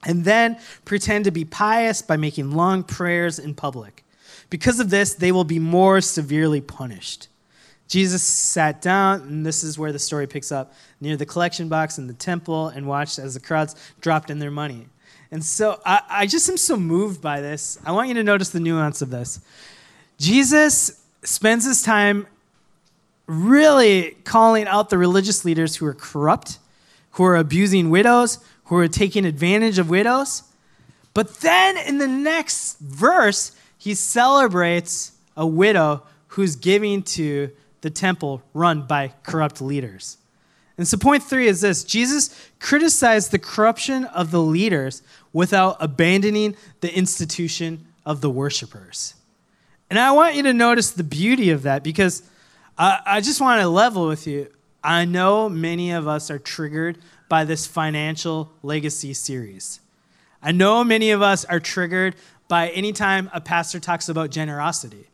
and 0.08 0.24
then 0.24 0.58
pretend 0.86 1.26
to 1.26 1.32
be 1.32 1.46
pious 1.46 2.02
by 2.02 2.18
making 2.18 2.52
long 2.52 2.82
prayers 2.82 3.38
in 3.38 3.54
public. 3.54 4.04
Because 4.50 4.80
of 4.80 4.90
this, 4.90 5.14
they 5.14 5.34
will 5.34 5.44
be 5.44 5.60
more 5.60 6.00
severely 6.00 6.62
punished. 6.62 7.28
Jesus 7.90 8.24
sat 8.24 8.82
down, 8.82 9.22
and 9.22 9.46
this 9.46 9.64
is 9.64 9.78
where 9.78 9.92
the 9.92 10.00
story 10.00 10.26
picks 10.26 10.52
up, 10.52 10.74
near 11.02 11.18
the 11.18 11.26
collection 11.26 11.68
box 11.68 11.98
in 11.98 12.08
the 12.08 12.14
temple 12.14 12.70
and 12.70 12.88
watched 12.88 13.20
as 13.20 13.34
the 13.34 13.40
crowds 13.42 13.76
dropped 14.02 14.30
in 14.30 14.40
their 14.40 14.52
money. 14.52 14.88
And 15.30 15.44
so 15.44 15.82
I, 15.86 16.02
I 16.10 16.26
just 16.26 16.50
am 16.50 16.58
so 16.58 16.78
moved 16.78 17.22
by 17.22 17.42
this. 17.42 17.78
I 17.86 17.92
want 17.92 18.08
you 18.08 18.14
to 18.16 18.24
notice 18.24 18.50
the 18.50 18.62
nuance 18.62 19.02
of 19.02 19.10
this. 19.10 19.42
Jesus 20.18 21.04
spends 21.24 21.66
his 21.66 21.84
time 21.84 22.28
really 23.26 24.12
calling 24.24 24.68
out 24.68 24.90
the 24.90 24.98
religious 24.98 25.44
leaders 25.44 25.76
who 25.76 25.86
are 25.86 25.94
corrupt, 25.94 26.60
who 27.12 27.26
are 27.26 27.36
abusing 27.36 27.90
widows, 27.90 28.40
who 28.68 28.78
are 28.78 28.88
taking 28.88 29.26
advantage 29.26 29.80
of 29.80 29.90
widows. 29.90 30.44
But 31.14 31.40
then 31.40 31.78
in 31.78 31.98
the 31.98 32.08
next 32.08 32.80
verse, 32.80 33.52
he 33.78 33.96
celebrates 33.96 35.14
a 35.36 35.48
widow 35.48 36.04
who's 36.28 36.56
giving 36.56 37.02
to 37.04 37.50
the 37.82 37.90
temple 37.90 38.42
run 38.54 38.86
by 38.86 39.14
corrupt 39.24 39.62
leaders. 39.62 40.18
And 40.78 40.88
so, 40.88 40.98
point 40.98 41.24
three 41.24 41.48
is 41.48 41.62
this 41.62 41.84
Jesus 41.84 42.50
criticized 42.60 43.32
the 43.32 43.40
corruption 43.40 44.06
of 44.06 44.32
the 44.32 44.42
leaders 44.42 45.02
without 45.34 45.78
abandoning 45.80 46.56
the 46.82 46.96
institution 46.96 47.88
of 48.06 48.22
the 48.22 48.30
worshipers. 48.30 49.16
And 49.90 49.98
I 49.98 50.12
want 50.12 50.36
you 50.36 50.44
to 50.44 50.54
notice 50.54 50.92
the 50.92 51.04
beauty 51.04 51.50
of 51.50 51.64
that 51.64 51.84
because 51.84 52.22
I, 52.78 53.00
I 53.06 53.22
just 53.22 53.42
want 53.42 53.62
to 53.62 53.68
level 53.68 54.08
with 54.08 54.28
you. 54.28 54.50
I 54.84 55.06
know 55.06 55.50
many 55.50 55.92
of 55.92 56.08
us 56.08 56.30
are 56.30 56.40
triggered 56.40 56.98
by 57.30 57.44
this 57.44 57.68
financial 57.68 58.52
legacy 58.64 59.14
series. 59.14 59.80
I 60.42 60.52
know 60.52 60.84
many 60.84 61.12
of 61.12 61.22
us 61.22 61.46
are 61.46 61.60
triggered 61.60 62.16
by 62.48 62.70
any 62.70 62.94
time 62.94 63.30
a 63.34 63.42
pastor 63.42 63.80
talks 63.80 64.10
about 64.10 64.30
generosity. 64.30 65.08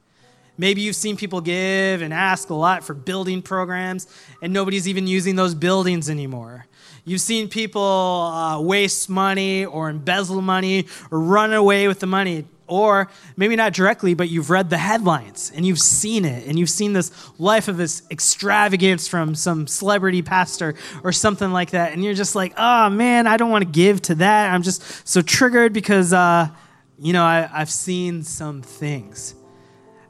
Maybe 0.58 0.82
you've 0.82 0.96
seen 0.96 1.18
people 1.18 1.42
give 1.42 2.02
and 2.02 2.14
ask 2.14 2.50
a 2.50 2.54
lot 2.54 2.84
for 2.84 2.94
building 2.94 3.42
programs, 3.42 4.08
and 4.42 4.54
nobody's 4.54 4.88
even 4.88 5.08
using 5.08 5.36
those 5.36 5.56
buildings 5.56 6.10
anymore. 6.10 6.68
You've 7.06 7.22
seen 7.22 7.50
people 7.50 7.82
uh, 7.82 8.62
waste 8.62 9.10
money 9.10 9.66
or 9.66 9.90
embezzle 9.90 10.42
money 10.42 10.86
or 11.10 11.20
run 11.20 11.54
away 11.54 11.88
with 11.88 12.00
the 12.00 12.08
money 12.08 12.46
or 12.74 13.08
maybe 13.38 13.56
not 13.56 13.72
directly, 13.72 14.16
but 14.16 14.30
you've 14.30 14.50
read 14.50 14.72
the 14.72 14.78
headlines 14.80 15.52
and 15.56 15.64
you've 15.64 15.80
seen 15.80 16.26
it, 16.26 16.48
and 16.48 16.58
you've 16.58 16.72
seen 16.72 16.94
this 16.94 17.12
life 17.38 17.68
of 17.68 17.78
this 17.78 18.02
extravagance 18.10 19.08
from 19.08 19.36
some 19.36 19.68
celebrity 19.68 20.24
pastor 20.24 20.74
or 21.04 21.12
something 21.12 21.52
like 21.52 21.70
that, 21.70 21.94
and 21.94 22.04
you're 22.04 22.16
just 22.16 22.34
like, 22.34 22.52
oh 22.58 22.90
man, 22.90 23.28
I 23.28 23.38
don't 23.38 23.52
want 23.52 23.64
to 23.64 23.70
give 23.70 24.02
to 24.04 24.16
that. 24.16 24.52
I'm 24.52 24.64
just 24.64 25.08
so 25.08 25.22
triggered 25.22 25.72
because, 25.72 26.14
uh, 26.14 26.48
you 26.98 27.14
know, 27.14 27.24
I, 27.24 27.48
I've 27.54 27.70
seen 27.70 28.24
some 28.24 28.64
things. 28.64 29.36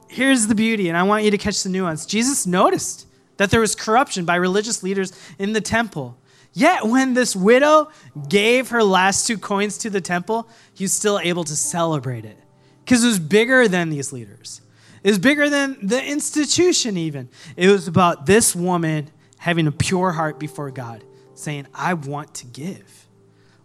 Here's 0.07 0.47
the 0.47 0.55
beauty, 0.55 0.87
and 0.87 0.97
I 0.97 1.03
want 1.03 1.25
you 1.25 1.31
to 1.31 1.37
catch 1.37 1.63
the 1.63 1.69
nuance. 1.69 2.05
Jesus 2.05 2.47
noticed 2.47 3.07
that 3.35 3.51
there 3.51 3.59
was 3.59 3.75
corruption 3.75 4.23
by 4.23 4.35
religious 4.35 4.83
leaders 4.83 5.11
in 5.37 5.51
the 5.51 5.61
temple. 5.61 6.17
Yet, 6.53 6.85
when 6.85 7.13
this 7.13 7.35
widow 7.35 7.89
gave 8.29 8.69
her 8.69 8.83
last 8.83 9.27
two 9.27 9.39
coins 9.39 9.79
to 9.79 9.89
the 9.89 10.01
temple, 10.01 10.47
he 10.75 10.83
was 10.83 10.93
still 10.93 11.19
able 11.19 11.43
to 11.45 11.55
celebrate 11.55 12.25
it 12.25 12.37
because 12.83 13.03
it 13.03 13.07
was 13.07 13.19
bigger 13.19 13.67
than 13.67 13.89
these 13.89 14.11
leaders. 14.11 14.61
It 15.03 15.09
was 15.09 15.19
bigger 15.19 15.49
than 15.49 15.77
the 15.85 16.03
institution, 16.03 16.97
even. 16.97 17.29
It 17.57 17.69
was 17.69 17.87
about 17.87 18.25
this 18.25 18.55
woman 18.55 19.09
having 19.37 19.67
a 19.67 19.71
pure 19.71 20.11
heart 20.11 20.39
before 20.39 20.71
God, 20.71 21.03
saying, 21.35 21.67
I 21.73 21.93
want 21.95 22.35
to 22.35 22.45
give. 22.45 23.07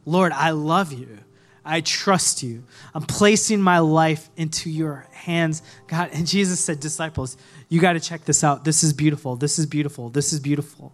Lord, 0.05 0.33
I 0.33 0.51
love 0.51 0.93
you. 0.93 1.19
I 1.65 1.83
trust 1.83 2.43
you. 2.43 2.65
I'm 2.95 3.03
placing 3.03 3.61
my 3.61 3.79
life 3.79 4.31
into 4.37 4.71
your 4.71 5.07
hands, 5.13 5.63
God. 5.87 6.11
And 6.13 6.27
Jesus 6.27 6.61
said, 6.61 6.81
Disciples, 6.81 7.37
you 7.69 7.81
got 7.81 7.93
to 7.93 8.01
check 8.01 8.25
this 8.25 8.43
out. 8.43 8.65
This 8.65 8.83
is 8.83 8.93
beautiful. 8.93 9.37
This 9.37 9.59
is 9.59 9.67
beautiful. 9.67 10.09
This 10.09 10.33
is 10.33 10.41
beautiful. 10.41 10.93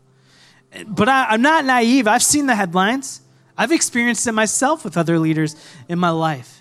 But 0.87 1.09
I, 1.09 1.27
I'm 1.31 1.43
not 1.43 1.65
naive. 1.65 2.09
I've 2.09 2.25
seen 2.25 2.47
the 2.47 2.57
headlines, 2.57 3.21
I've 3.57 3.73
experienced 3.73 4.27
it 4.27 4.33
myself 4.33 4.85
with 4.85 4.97
other 4.97 5.19
leaders 5.19 5.55
in 5.89 5.99
my 5.99 6.11
life. 6.11 6.54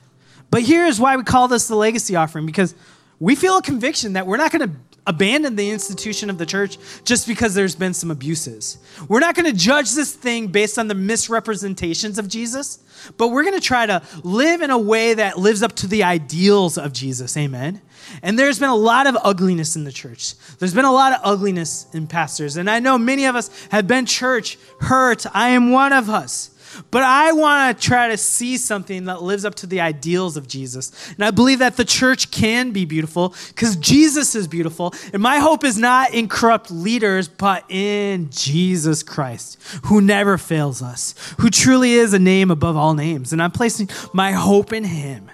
But 0.53 0.61
here's 0.61 0.99
why 0.99 1.15
we 1.17 1.23
call 1.23 1.47
this 1.47 1.67
the 1.67 1.75
legacy 1.75 2.15
offering 2.15 2.45
because 2.45 2.75
We 3.23 3.35
feel 3.35 3.57
a 3.57 3.61
conviction 3.61 4.13
that 4.13 4.27
we're 4.27 4.35
not 4.35 4.51
going 4.51 4.69
to 4.69 4.75
abandon 5.07 5.55
the 5.55 5.69
institution 5.69 6.29
of 6.29 6.37
the 6.37 6.45
church 6.45 6.77
just 7.05 7.25
because 7.25 7.53
there's 7.53 7.73
been 7.73 7.93
some 7.93 8.11
abuses. 8.11 8.77
We're 9.07 9.21
not 9.21 9.33
going 9.33 9.49
to 9.49 9.57
judge 9.57 9.93
this 9.93 10.13
thing 10.13 10.47
based 10.47 10.77
on 10.77 10.89
the 10.89 10.95
misrepresentations 10.95 12.19
of 12.19 12.27
Jesus, 12.27 12.79
but 13.17 13.29
we're 13.29 13.43
going 13.43 13.55
to 13.55 13.65
try 13.65 13.85
to 13.85 14.01
live 14.23 14.61
in 14.61 14.71
a 14.71 14.77
way 14.77 15.13
that 15.13 15.39
lives 15.39 15.63
up 15.63 15.73
to 15.77 15.87
the 15.87 16.03
ideals 16.03 16.77
of 16.77 16.91
Jesus. 16.91 17.37
Amen. 17.37 17.81
And 18.21 18.37
there's 18.37 18.59
been 18.59 18.69
a 18.69 18.75
lot 18.75 19.07
of 19.07 19.17
ugliness 19.23 19.77
in 19.77 19.85
the 19.85 19.91
church. 19.91 20.35
There's 20.59 20.73
been 20.73 20.83
a 20.83 20.91
lot 20.91 21.13
of 21.13 21.21
ugliness 21.23 21.87
in 21.93 22.07
pastors. 22.07 22.57
And 22.57 22.69
I 22.69 22.79
know 22.79 22.97
many 22.97 23.23
of 23.23 23.37
us 23.37 23.49
have 23.71 23.87
been 23.87 24.05
church 24.05 24.57
hurt. 24.81 25.25
I 25.33 25.49
am 25.49 25.71
one 25.71 25.93
of 25.93 26.09
us. 26.09 26.52
But 26.91 27.03
I 27.03 27.31
want 27.33 27.79
to 27.79 27.87
try 27.87 28.09
to 28.09 28.17
see 28.17 28.57
something 28.57 29.05
that 29.05 29.21
lives 29.21 29.45
up 29.45 29.55
to 29.55 29.67
the 29.67 29.81
ideals 29.81 30.37
of 30.37 30.47
Jesus. 30.47 30.91
And 31.15 31.23
I 31.23 31.31
believe 31.31 31.59
that 31.59 31.77
the 31.77 31.85
church 31.85 32.31
can 32.31 32.71
be 32.71 32.85
beautiful 32.85 33.35
because 33.49 33.75
Jesus 33.75 34.35
is 34.35 34.47
beautiful. 34.47 34.93
And 35.13 35.21
my 35.21 35.39
hope 35.39 35.63
is 35.63 35.77
not 35.77 36.13
in 36.13 36.27
corrupt 36.27 36.71
leaders, 36.71 37.27
but 37.27 37.65
in 37.69 38.29
Jesus 38.29 39.03
Christ, 39.03 39.59
who 39.85 40.01
never 40.01 40.37
fails 40.37 40.81
us, 40.81 41.15
who 41.39 41.49
truly 41.49 41.93
is 41.93 42.13
a 42.13 42.19
name 42.19 42.51
above 42.51 42.77
all 42.77 42.93
names. 42.93 43.33
And 43.33 43.41
I'm 43.41 43.51
placing 43.51 43.89
my 44.13 44.31
hope 44.31 44.73
in 44.73 44.83
him. 44.83 45.29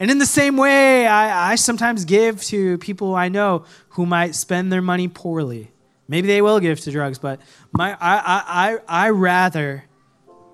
And 0.00 0.10
in 0.10 0.18
the 0.18 0.26
same 0.26 0.56
way, 0.56 1.06
I, 1.06 1.52
I 1.52 1.54
sometimes 1.54 2.04
give 2.04 2.42
to 2.44 2.78
people 2.78 3.14
I 3.14 3.28
know 3.28 3.64
who 3.90 4.06
might 4.06 4.34
spend 4.34 4.72
their 4.72 4.82
money 4.82 5.08
poorly. 5.08 5.70
Maybe 6.08 6.26
they 6.26 6.42
will 6.42 6.60
give 6.60 6.80
to 6.80 6.90
drugs, 6.90 7.18
but 7.18 7.40
my, 7.72 7.92
I, 7.92 7.96
I, 8.00 8.42
I, 8.46 9.06
I 9.06 9.10
rather 9.10 9.84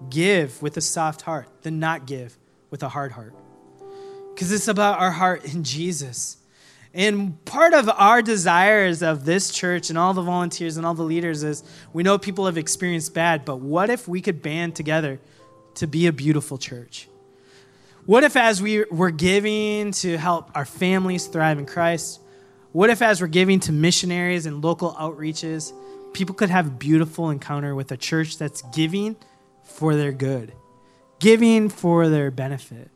give 0.09 0.63
with 0.63 0.77
a 0.77 0.81
soft 0.81 1.23
heart 1.23 1.49
than 1.63 1.79
not 1.79 2.07
give 2.07 2.37
with 2.71 2.83
a 2.83 2.89
hard 2.89 3.13
heart. 3.13 3.35
Because 4.35 4.53
it's 4.53 4.69
about 4.69 4.99
our 4.99 5.11
heart 5.11 5.45
in 5.53 5.65
Jesus. 5.65 6.39
And 6.93 7.45
part 7.45 7.73
of 7.73 7.89
our 7.89 8.23
desires 8.23 9.03
of 9.03 9.25
this 9.25 9.51
church 9.51 9.91
and 9.91 9.99
all 9.99 10.15
the 10.15 10.23
volunteers 10.23 10.77
and 10.77 10.85
all 10.85 10.95
the 10.95 11.05
leaders 11.05 11.43
is 11.43 11.63
we 11.93 12.03
know 12.03 12.19
people 12.19 12.47
have 12.47 12.59
experienced 12.59 13.15
bad, 13.15 13.45
but 13.45 13.61
what 13.61 13.91
if 13.91 14.09
we 14.09 14.21
could 14.21 14.43
band 14.43 14.75
together 14.75 15.21
to 15.75 15.87
be 15.87 16.07
a 16.07 16.13
beautiful 16.13 16.59
church? 16.59 17.09
What 18.07 18.25
if, 18.25 18.35
as 18.35 18.61
we 18.61 18.85
were 18.85 19.11
giving 19.11 19.93
to 19.93 20.17
help 20.17 20.51
our 20.57 20.65
families 20.65 21.27
thrive 21.27 21.59
in 21.59 21.67
Christ, 21.67 22.21
what 22.73 22.91
if, 22.91 23.03
as 23.03 23.21
we're 23.21 23.29
giving 23.29 23.61
to 23.61 23.73
missionaries 23.73 24.47
and 24.47 24.65
local 24.65 24.95
outreaches, 24.95 25.73
people 26.13 26.35
could 26.35 26.51
have 26.51 26.67
a 26.67 26.71
beautiful 26.71 27.31
encounter 27.31 27.75
with 27.75 27.93
a 27.93 27.97
church 27.97 28.39
that's 28.39 28.63
giving 28.75 29.17
for 29.71 29.95
their 29.95 30.13
good, 30.13 30.53
giving 31.19 31.69
for 31.69 32.09
their 32.09 32.31
benefit. 32.31 32.91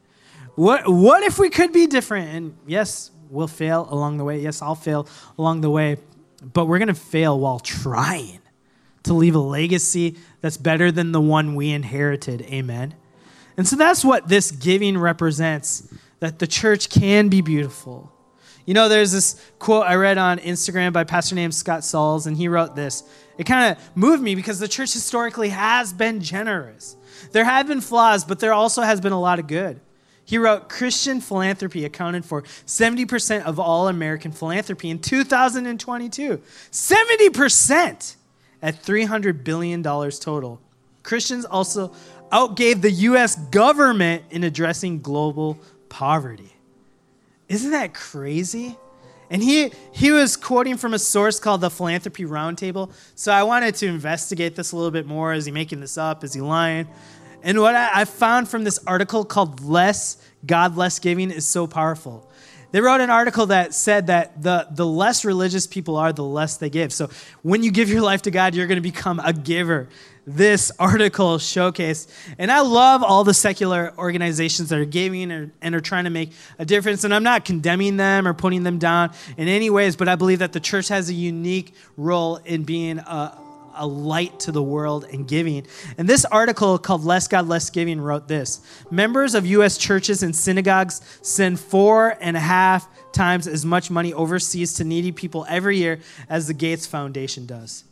What, 0.54 0.88
what 0.88 1.22
if 1.22 1.38
we 1.38 1.50
could 1.50 1.72
be 1.72 1.86
different? 1.86 2.28
And 2.30 2.56
yes, 2.66 3.10
we'll 3.30 3.48
fail 3.48 3.88
along 3.90 4.18
the 4.18 4.24
way. 4.24 4.40
Yes, 4.40 4.62
I'll 4.62 4.74
fail 4.74 5.08
along 5.38 5.62
the 5.62 5.70
way, 5.70 5.96
but 6.42 6.66
we're 6.66 6.78
going 6.78 6.88
to 6.88 6.94
fail 6.94 7.38
while 7.38 7.58
trying 7.58 8.40
to 9.02 9.14
leave 9.14 9.34
a 9.34 9.40
legacy 9.40 10.16
that's 10.40 10.56
better 10.56 10.90
than 10.90 11.12
the 11.12 11.20
one 11.20 11.54
we 11.54 11.70
inherited. 11.70 12.42
Amen. 12.42 12.94
And 13.56 13.66
so 13.68 13.76
that's 13.76 14.04
what 14.04 14.28
this 14.28 14.50
giving 14.50 14.98
represents 14.98 15.92
that 16.20 16.38
the 16.38 16.46
church 16.46 16.88
can 16.88 17.28
be 17.28 17.40
beautiful. 17.40 18.13
You 18.66 18.74
know, 18.74 18.88
there's 18.88 19.12
this 19.12 19.40
quote 19.58 19.86
I 19.86 19.94
read 19.94 20.16
on 20.18 20.38
Instagram 20.38 20.92
by 20.92 21.04
pastor 21.04 21.34
named 21.34 21.54
Scott 21.54 21.84
Sauls, 21.84 22.26
and 22.26 22.36
he 22.36 22.48
wrote 22.48 22.74
this. 22.74 23.04
It 23.36 23.44
kind 23.44 23.76
of 23.76 23.96
moved 23.96 24.22
me 24.22 24.34
because 24.34 24.58
the 24.58 24.68
church 24.68 24.92
historically 24.92 25.50
has 25.50 25.92
been 25.92 26.20
generous. 26.20 26.96
There 27.32 27.44
have 27.44 27.66
been 27.66 27.80
flaws, 27.80 28.24
but 28.24 28.40
there 28.40 28.52
also 28.52 28.82
has 28.82 29.00
been 29.00 29.12
a 29.12 29.20
lot 29.20 29.38
of 29.38 29.46
good. 29.46 29.80
He 30.24 30.38
wrote 30.38 30.70
Christian 30.70 31.20
philanthropy 31.20 31.84
accounted 31.84 32.24
for 32.24 32.42
70% 32.42 33.42
of 33.44 33.58
all 33.58 33.88
American 33.88 34.32
philanthropy 34.32 34.88
in 34.88 34.98
2022. 34.98 36.40
70% 36.70 38.16
at 38.62 38.82
$300 38.82 39.44
billion 39.44 39.82
total. 39.82 40.60
Christians 41.02 41.44
also 41.44 41.92
outgave 42.32 42.80
the 42.80 42.90
US 42.90 43.36
government 43.36 44.24
in 44.30 44.44
addressing 44.44 45.00
global 45.00 45.58
poverty. 45.90 46.53
Isn't 47.48 47.70
that 47.72 47.94
crazy? 47.94 48.76
And 49.30 49.42
he, 49.42 49.72
he 49.92 50.10
was 50.10 50.36
quoting 50.36 50.76
from 50.76 50.94
a 50.94 50.98
source 50.98 51.40
called 51.40 51.60
the 51.60 51.70
Philanthropy 51.70 52.24
Roundtable. 52.24 52.92
So 53.14 53.32
I 53.32 53.42
wanted 53.42 53.74
to 53.76 53.86
investigate 53.86 54.54
this 54.54 54.72
a 54.72 54.76
little 54.76 54.90
bit 54.90 55.06
more. 55.06 55.32
Is 55.32 55.46
he 55.46 55.52
making 55.52 55.80
this 55.80 55.98
up? 55.98 56.24
Is 56.24 56.34
he 56.34 56.40
lying? 56.40 56.88
And 57.42 57.60
what 57.60 57.74
I, 57.74 57.90
I 58.00 58.04
found 58.04 58.48
from 58.48 58.64
this 58.64 58.78
article 58.86 59.24
called 59.24 59.60
Less 59.62 60.18
God, 60.46 60.76
Less 60.76 60.98
Giving 60.98 61.30
is 61.30 61.46
so 61.46 61.66
powerful. 61.66 62.30
They 62.74 62.80
wrote 62.80 63.00
an 63.00 63.08
article 63.08 63.46
that 63.46 63.72
said 63.72 64.08
that 64.08 64.42
the, 64.42 64.66
the 64.68 64.84
less 64.84 65.24
religious 65.24 65.64
people 65.64 65.94
are, 65.94 66.12
the 66.12 66.24
less 66.24 66.56
they 66.56 66.70
give. 66.70 66.92
So 66.92 67.08
when 67.42 67.62
you 67.62 67.70
give 67.70 67.88
your 67.88 68.02
life 68.02 68.22
to 68.22 68.32
God, 68.32 68.56
you're 68.56 68.66
going 68.66 68.78
to 68.78 68.82
become 68.82 69.20
a 69.20 69.32
giver 69.32 69.88
this 70.26 70.72
article 70.80 71.36
showcased. 71.38 72.10
And 72.36 72.50
I 72.50 72.62
love 72.62 73.04
all 73.04 73.22
the 73.22 73.32
secular 73.32 73.94
organizations 73.96 74.70
that 74.70 74.80
are 74.80 74.84
giving 74.84 75.30
and, 75.30 75.52
and 75.62 75.76
are 75.76 75.80
trying 75.80 76.02
to 76.02 76.10
make 76.10 76.32
a 76.58 76.64
difference. 76.64 77.04
And 77.04 77.14
I'm 77.14 77.22
not 77.22 77.44
condemning 77.44 77.96
them 77.96 78.26
or 78.26 78.34
putting 78.34 78.64
them 78.64 78.80
down 78.80 79.12
in 79.36 79.46
any 79.46 79.70
ways, 79.70 79.94
but 79.94 80.08
I 80.08 80.16
believe 80.16 80.40
that 80.40 80.52
the 80.52 80.58
church 80.58 80.88
has 80.88 81.08
a 81.08 81.14
unique 81.14 81.74
role 81.96 82.38
in 82.38 82.64
being 82.64 82.98
a, 82.98 83.38
a 83.76 83.86
light 83.86 84.40
to 84.40 84.52
the 84.52 84.62
world 84.62 85.04
and 85.12 85.26
giving. 85.26 85.66
And 85.98 86.08
this 86.08 86.24
article 86.24 86.78
called 86.78 87.04
Less 87.04 87.28
God, 87.28 87.48
Less 87.48 87.70
Giving 87.70 88.00
wrote 88.00 88.28
this 88.28 88.60
Members 88.90 89.34
of 89.34 89.46
U.S. 89.46 89.78
churches 89.78 90.22
and 90.22 90.34
synagogues 90.34 91.00
send 91.22 91.60
four 91.60 92.16
and 92.20 92.36
a 92.36 92.40
half 92.40 92.88
times 93.12 93.46
as 93.46 93.64
much 93.64 93.90
money 93.90 94.12
overseas 94.12 94.74
to 94.74 94.84
needy 94.84 95.12
people 95.12 95.46
every 95.48 95.78
year 95.78 96.00
as 96.28 96.46
the 96.46 96.54
Gates 96.54 96.86
Foundation 96.86 97.46
does. 97.46 97.84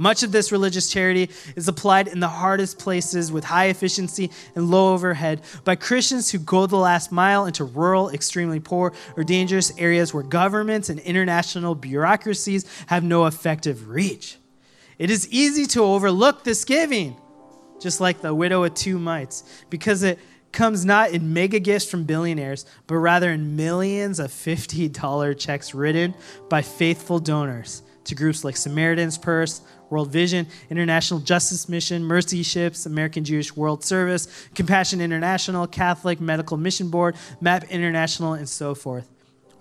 Much 0.00 0.22
of 0.22 0.32
this 0.32 0.50
religious 0.50 0.90
charity 0.90 1.28
is 1.56 1.68
applied 1.68 2.08
in 2.08 2.20
the 2.20 2.28
hardest 2.28 2.78
places 2.78 3.30
with 3.30 3.44
high 3.44 3.66
efficiency 3.66 4.30
and 4.54 4.70
low 4.70 4.94
overhead 4.94 5.42
by 5.64 5.74
Christians 5.74 6.30
who 6.30 6.38
go 6.38 6.66
the 6.66 6.76
last 6.76 7.12
mile 7.12 7.44
into 7.44 7.64
rural, 7.64 8.08
extremely 8.08 8.60
poor, 8.60 8.94
or 9.14 9.24
dangerous 9.24 9.70
areas 9.76 10.14
where 10.14 10.22
governments 10.22 10.88
and 10.88 11.00
international 11.00 11.74
bureaucracies 11.74 12.64
have 12.86 13.04
no 13.04 13.26
effective 13.26 13.90
reach. 13.90 14.38
It 15.00 15.08
is 15.08 15.26
easy 15.30 15.64
to 15.68 15.82
overlook 15.82 16.44
this 16.44 16.66
giving, 16.66 17.16
just 17.80 18.02
like 18.02 18.20
the 18.20 18.34
widow 18.34 18.60
with 18.60 18.74
two 18.74 18.98
mites, 18.98 19.44
because 19.70 20.02
it 20.02 20.18
comes 20.52 20.84
not 20.84 21.12
in 21.12 21.32
mega 21.32 21.58
gifts 21.58 21.86
from 21.90 22.04
billionaires, 22.04 22.66
but 22.86 22.96
rather 22.96 23.30
in 23.30 23.56
millions 23.56 24.20
of 24.20 24.30
$50 24.30 25.38
checks 25.38 25.74
written 25.74 26.12
by 26.50 26.60
faithful 26.60 27.18
donors 27.18 27.80
to 28.04 28.14
groups 28.14 28.44
like 28.44 28.58
Samaritan's 28.58 29.16
Purse, 29.16 29.62
World 29.88 30.12
Vision, 30.12 30.46
International 30.68 31.18
Justice 31.18 31.66
Mission, 31.66 32.04
Mercy 32.04 32.42
Ships, 32.42 32.84
American 32.84 33.24
Jewish 33.24 33.56
World 33.56 33.82
Service, 33.82 34.28
Compassion 34.54 35.00
International, 35.00 35.66
Catholic 35.66 36.20
Medical 36.20 36.58
Mission 36.58 36.90
Board, 36.90 37.16
MAP 37.40 37.64
International, 37.70 38.34
and 38.34 38.46
so 38.46 38.74
forth. 38.74 39.08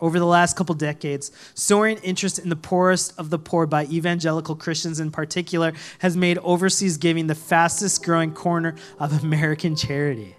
Over 0.02 0.20
the 0.20 0.26
last 0.26 0.56
couple 0.56 0.76
decades, 0.76 1.32
soaring 1.56 1.98
interest 1.98 2.40
in 2.40 2.50
the 2.50 2.56
poorest 2.56 3.14
of 3.18 3.30
the 3.30 3.40
poor 3.40 3.66
by 3.66 3.86
evangelical 3.86 4.56
Christians 4.56 5.00
in 5.00 5.12
particular 5.12 5.74
has 6.00 6.16
made 6.16 6.38
overseas 6.40 6.98
giving 6.98 7.28
the 7.28 7.36
fastest 7.36 8.04
growing 8.04 8.34
corner 8.34 8.76
of 8.98 9.24
American 9.24 9.76
charity. 9.76 10.36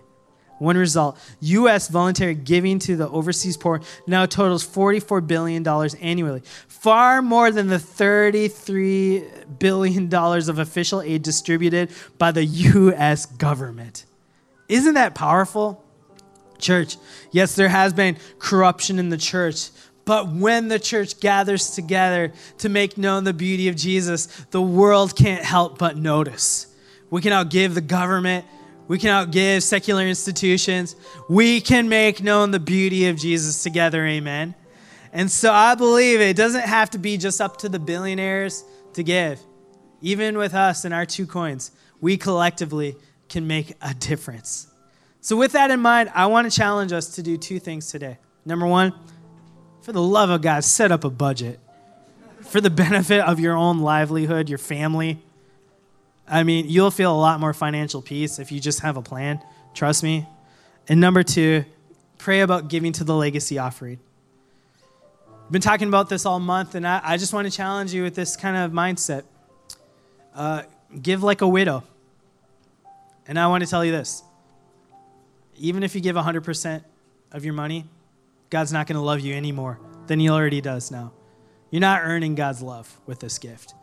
One 0.61 0.77
result 0.77 1.19
U.S. 1.41 1.89
voluntary 1.89 2.35
giving 2.35 2.79
to 2.81 2.95
the 2.95 3.09
overseas 3.09 3.57
poor 3.57 3.81
now 4.07 4.27
totals 4.27 4.67
$44 4.67 5.27
billion 5.27 5.67
annually, 5.67 6.43
far 6.69 7.23
more 7.23 7.51
than 7.51 7.69
the 7.69 7.77
$33 7.77 9.59
billion 9.59 10.15
of 10.15 10.59
official 10.59 11.01
aid 11.01 11.23
distributed 11.23 11.91
by 12.19 12.31
the 12.31 12.45
U.S. 12.45 13.25
government. 13.25 14.05
Isn't 14.69 14.95
that 14.95 15.15
powerful? 15.15 15.83
Church, 16.61 16.97
yes, 17.31 17.55
there 17.57 17.69
has 17.69 17.93
been 17.93 18.17
corruption 18.39 18.99
in 18.99 19.09
the 19.09 19.17
church, 19.17 19.71
but 20.05 20.29
when 20.29 20.69
the 20.69 20.79
church 20.79 21.21
gathers 21.21 21.71
together 21.71 22.33
to 22.59 22.69
make 22.69 22.99
known 22.99 23.25
the 23.25 23.33
beauty 23.33 23.69
of 23.69 23.77
Jesus, 23.77 24.27
the 24.51 24.63
world 24.63 25.17
can't 25.17 25.45
help 25.45 25.79
but 25.79 25.97
notice. 25.97 26.67
We 27.11 27.21
can 27.23 27.33
outgive 27.33 27.75
the 27.75 27.81
government 27.81 28.45
we 28.91 28.99
can 28.99 29.11
outgive 29.11 29.63
secular 29.63 30.05
institutions. 30.05 30.97
We 31.29 31.61
can 31.61 31.89
make 31.89 32.25
known 32.25 32.51
the 32.51 32.59
beauty 32.59 33.07
of 33.07 33.17
Jesus 33.17 33.63
together. 33.63 34.05
Amen. 34.05 34.57
And 35.13 35.31
so 35.31 35.53
I 35.53 35.77
believe 35.77 36.21
it 36.21 36.35
doesn't 36.35 36.65
have 36.65 36.91
to 36.91 36.99
be 36.99 37.17
just 37.17 37.41
up 37.41 37.59
to 37.59 37.69
the 37.69 37.79
billionaires 37.79 38.65
to 38.95 39.05
give. 39.05 39.39
Even 40.01 40.37
with 40.37 40.55
us 40.55 40.85
and 40.85 40.93
our 40.93 41.07
two 41.07 41.25
coins, 41.25 41.71
we 42.01 42.17
collectively 42.17 42.97
can 43.29 43.47
make 43.47 43.77
a 43.81 43.95
difference. 43.95 44.67
So, 45.21 45.37
with 45.37 45.53
that 45.53 45.71
in 45.71 45.81
mind, 45.81 46.11
I 46.15 46.27
want 46.27 46.51
to 46.51 46.57
challenge 46.57 46.93
us 46.93 47.15
to 47.17 47.23
do 47.23 47.37
two 47.37 47.59
things 47.59 47.91
today. 47.91 48.19
Number 48.45 48.67
one, 48.67 48.95
for 49.83 49.93
the 49.93 50.03
love 50.03 50.31
of 50.31 50.43
God, 50.43 50.65
set 50.65 50.91
up 50.91 51.05
a 51.05 51.11
budget 51.11 51.61
for 52.43 52.61
the 52.61 52.71
benefit 52.71 53.21
of 53.21 53.39
your 53.39 53.55
own 53.55 53.81
livelihood, 53.81 54.49
your 54.49 54.59
family, 54.59 55.23
I 56.31 56.45
mean, 56.45 56.67
you'll 56.69 56.93
feel 56.93 57.13
a 57.13 57.19
lot 57.19 57.41
more 57.41 57.53
financial 57.53 58.01
peace 58.01 58.39
if 58.39 58.53
you 58.53 58.61
just 58.61 58.81
have 58.81 58.97
a 58.97 59.03
plan. 59.03 59.43
Trust 59.75 60.05
me. 60.05 60.29
And 60.89 61.01
number 61.01 61.25
two, 61.25 61.65
pray 62.19 62.41
about 62.41 62.69
giving 62.69 62.93
to 62.93 63.05
the 63.05 63.15
legacy 63.15 63.59
offering. 63.59 63.99
I've 65.45 65.51
been 65.51 65.61
talking 65.61 65.89
about 65.89 66.09
this 66.09 66.25
all 66.25 66.39
month, 66.39 66.77
and 66.77 66.87
I, 66.87 67.01
I 67.03 67.17
just 67.17 67.33
want 67.33 67.51
to 67.51 67.57
challenge 67.57 67.93
you 67.93 68.05
with 68.05 68.15
this 68.15 68.37
kind 68.37 68.57
of 68.57 68.71
mindset. 68.71 69.25
Uh, 70.33 70.63
give 71.03 71.25
like 71.25 71.41
a 71.41 71.49
widow. 71.49 71.83
And 73.27 73.37
I 73.37 73.49
want 73.49 73.65
to 73.65 73.71
tell 73.71 73.85
you 73.85 73.91
this 73.91 74.23
even 75.61 75.83
if 75.83 75.95
you 75.95 76.01
give 76.01 76.17
100% 76.17 76.85
of 77.33 77.45
your 77.45 77.55
money, 77.55 77.85
God's 78.49 78.73
not 78.73 78.87
going 78.87 78.97
to 78.97 79.03
love 79.03 79.21
you 79.21 79.35
any 79.35 79.53
more 79.53 79.79
than 80.07 80.19
He 80.19 80.29
already 80.29 80.61
does 80.61 80.91
now. 80.91 81.13
You're 81.71 81.81
not 81.81 82.03
earning 82.03 82.35
God's 82.35 82.63
love 82.63 83.01
with 83.07 83.21
this 83.21 83.39
gift. 83.39 83.75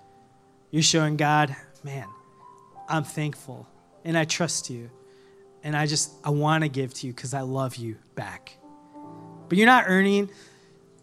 You're 0.71 0.83
showing 0.83 1.15
God, 1.15 1.55
man, 1.83 2.07
I'm 2.89 3.03
thankful 3.03 3.67
and 4.03 4.17
I 4.17 4.25
trust 4.25 4.69
you. 4.69 4.89
And 5.63 5.75
I 5.75 5.85
just, 5.85 6.11
I 6.23 6.29
want 6.29 6.63
to 6.63 6.69
give 6.69 6.93
to 6.95 7.07
you 7.07 7.13
because 7.13 7.33
I 7.33 7.41
love 7.41 7.75
you 7.75 7.97
back. 8.15 8.57
But 9.47 9.57
you're 9.57 9.67
not 9.67 9.85
earning 9.87 10.29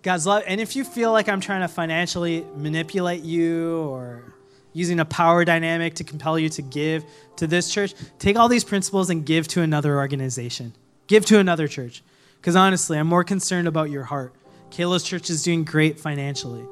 God's 0.02 0.26
love. 0.26 0.42
And 0.46 0.60
if 0.60 0.76
you 0.76 0.84
feel 0.84 1.12
like 1.12 1.28
I'm 1.28 1.40
trying 1.40 1.62
to 1.62 1.68
financially 1.68 2.46
manipulate 2.56 3.22
you 3.22 3.78
or 3.78 4.33
using 4.74 5.00
a 5.00 5.04
power 5.06 5.44
dynamic 5.44 5.94
to 5.94 6.04
compel 6.04 6.38
you 6.38 6.50
to 6.50 6.60
give 6.60 7.04
to 7.36 7.46
this 7.46 7.72
church, 7.72 7.94
take 8.18 8.36
all 8.36 8.48
these 8.48 8.64
principles 8.64 9.08
and 9.08 9.24
give 9.24 9.48
to 9.48 9.62
another 9.62 9.96
organization. 9.96 10.74
Give 11.06 11.24
to 11.26 11.38
another 11.38 11.66
church. 11.66 12.02
Because 12.36 12.56
honestly, 12.56 12.98
I'm 12.98 13.06
more 13.06 13.24
concerned 13.24 13.68
about 13.68 13.88
your 13.88 14.04
heart. 14.04 14.34
Kalos 14.70 15.06
Church 15.06 15.30
is 15.30 15.42
doing 15.42 15.64
great 15.64 15.98
financially, 15.98 16.64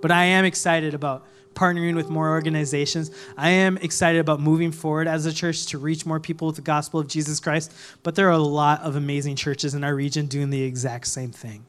but 0.00 0.10
I 0.10 0.24
am 0.24 0.44
excited 0.44 0.94
about 0.94 1.26
partnering 1.54 1.94
with 1.94 2.08
more 2.08 2.30
organizations. 2.30 3.10
I 3.36 3.50
am 3.50 3.76
excited 3.76 4.20
about 4.20 4.40
moving 4.40 4.72
forward 4.72 5.06
as 5.06 5.26
a 5.26 5.32
church 5.32 5.66
to 5.66 5.78
reach 5.78 6.06
more 6.06 6.18
people 6.18 6.46
with 6.46 6.56
the 6.56 6.62
gospel 6.62 7.00
of 7.00 7.06
Jesus 7.06 7.38
Christ, 7.38 7.72
but 8.02 8.14
there 8.14 8.28
are 8.28 8.32
a 8.32 8.38
lot 8.38 8.80
of 8.80 8.96
amazing 8.96 9.36
churches 9.36 9.74
in 9.74 9.84
our 9.84 9.94
region 9.94 10.26
doing 10.26 10.50
the 10.50 10.62
exact 10.62 11.06
same 11.06 11.32
thing. 11.32 11.64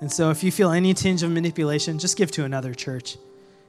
And 0.00 0.10
so 0.10 0.30
if 0.30 0.42
you 0.42 0.50
feel 0.50 0.70
any 0.70 0.94
tinge 0.94 1.22
of 1.22 1.30
manipulation, 1.30 1.98
just 1.98 2.16
give 2.16 2.30
to 2.32 2.44
another 2.44 2.74
church 2.74 3.18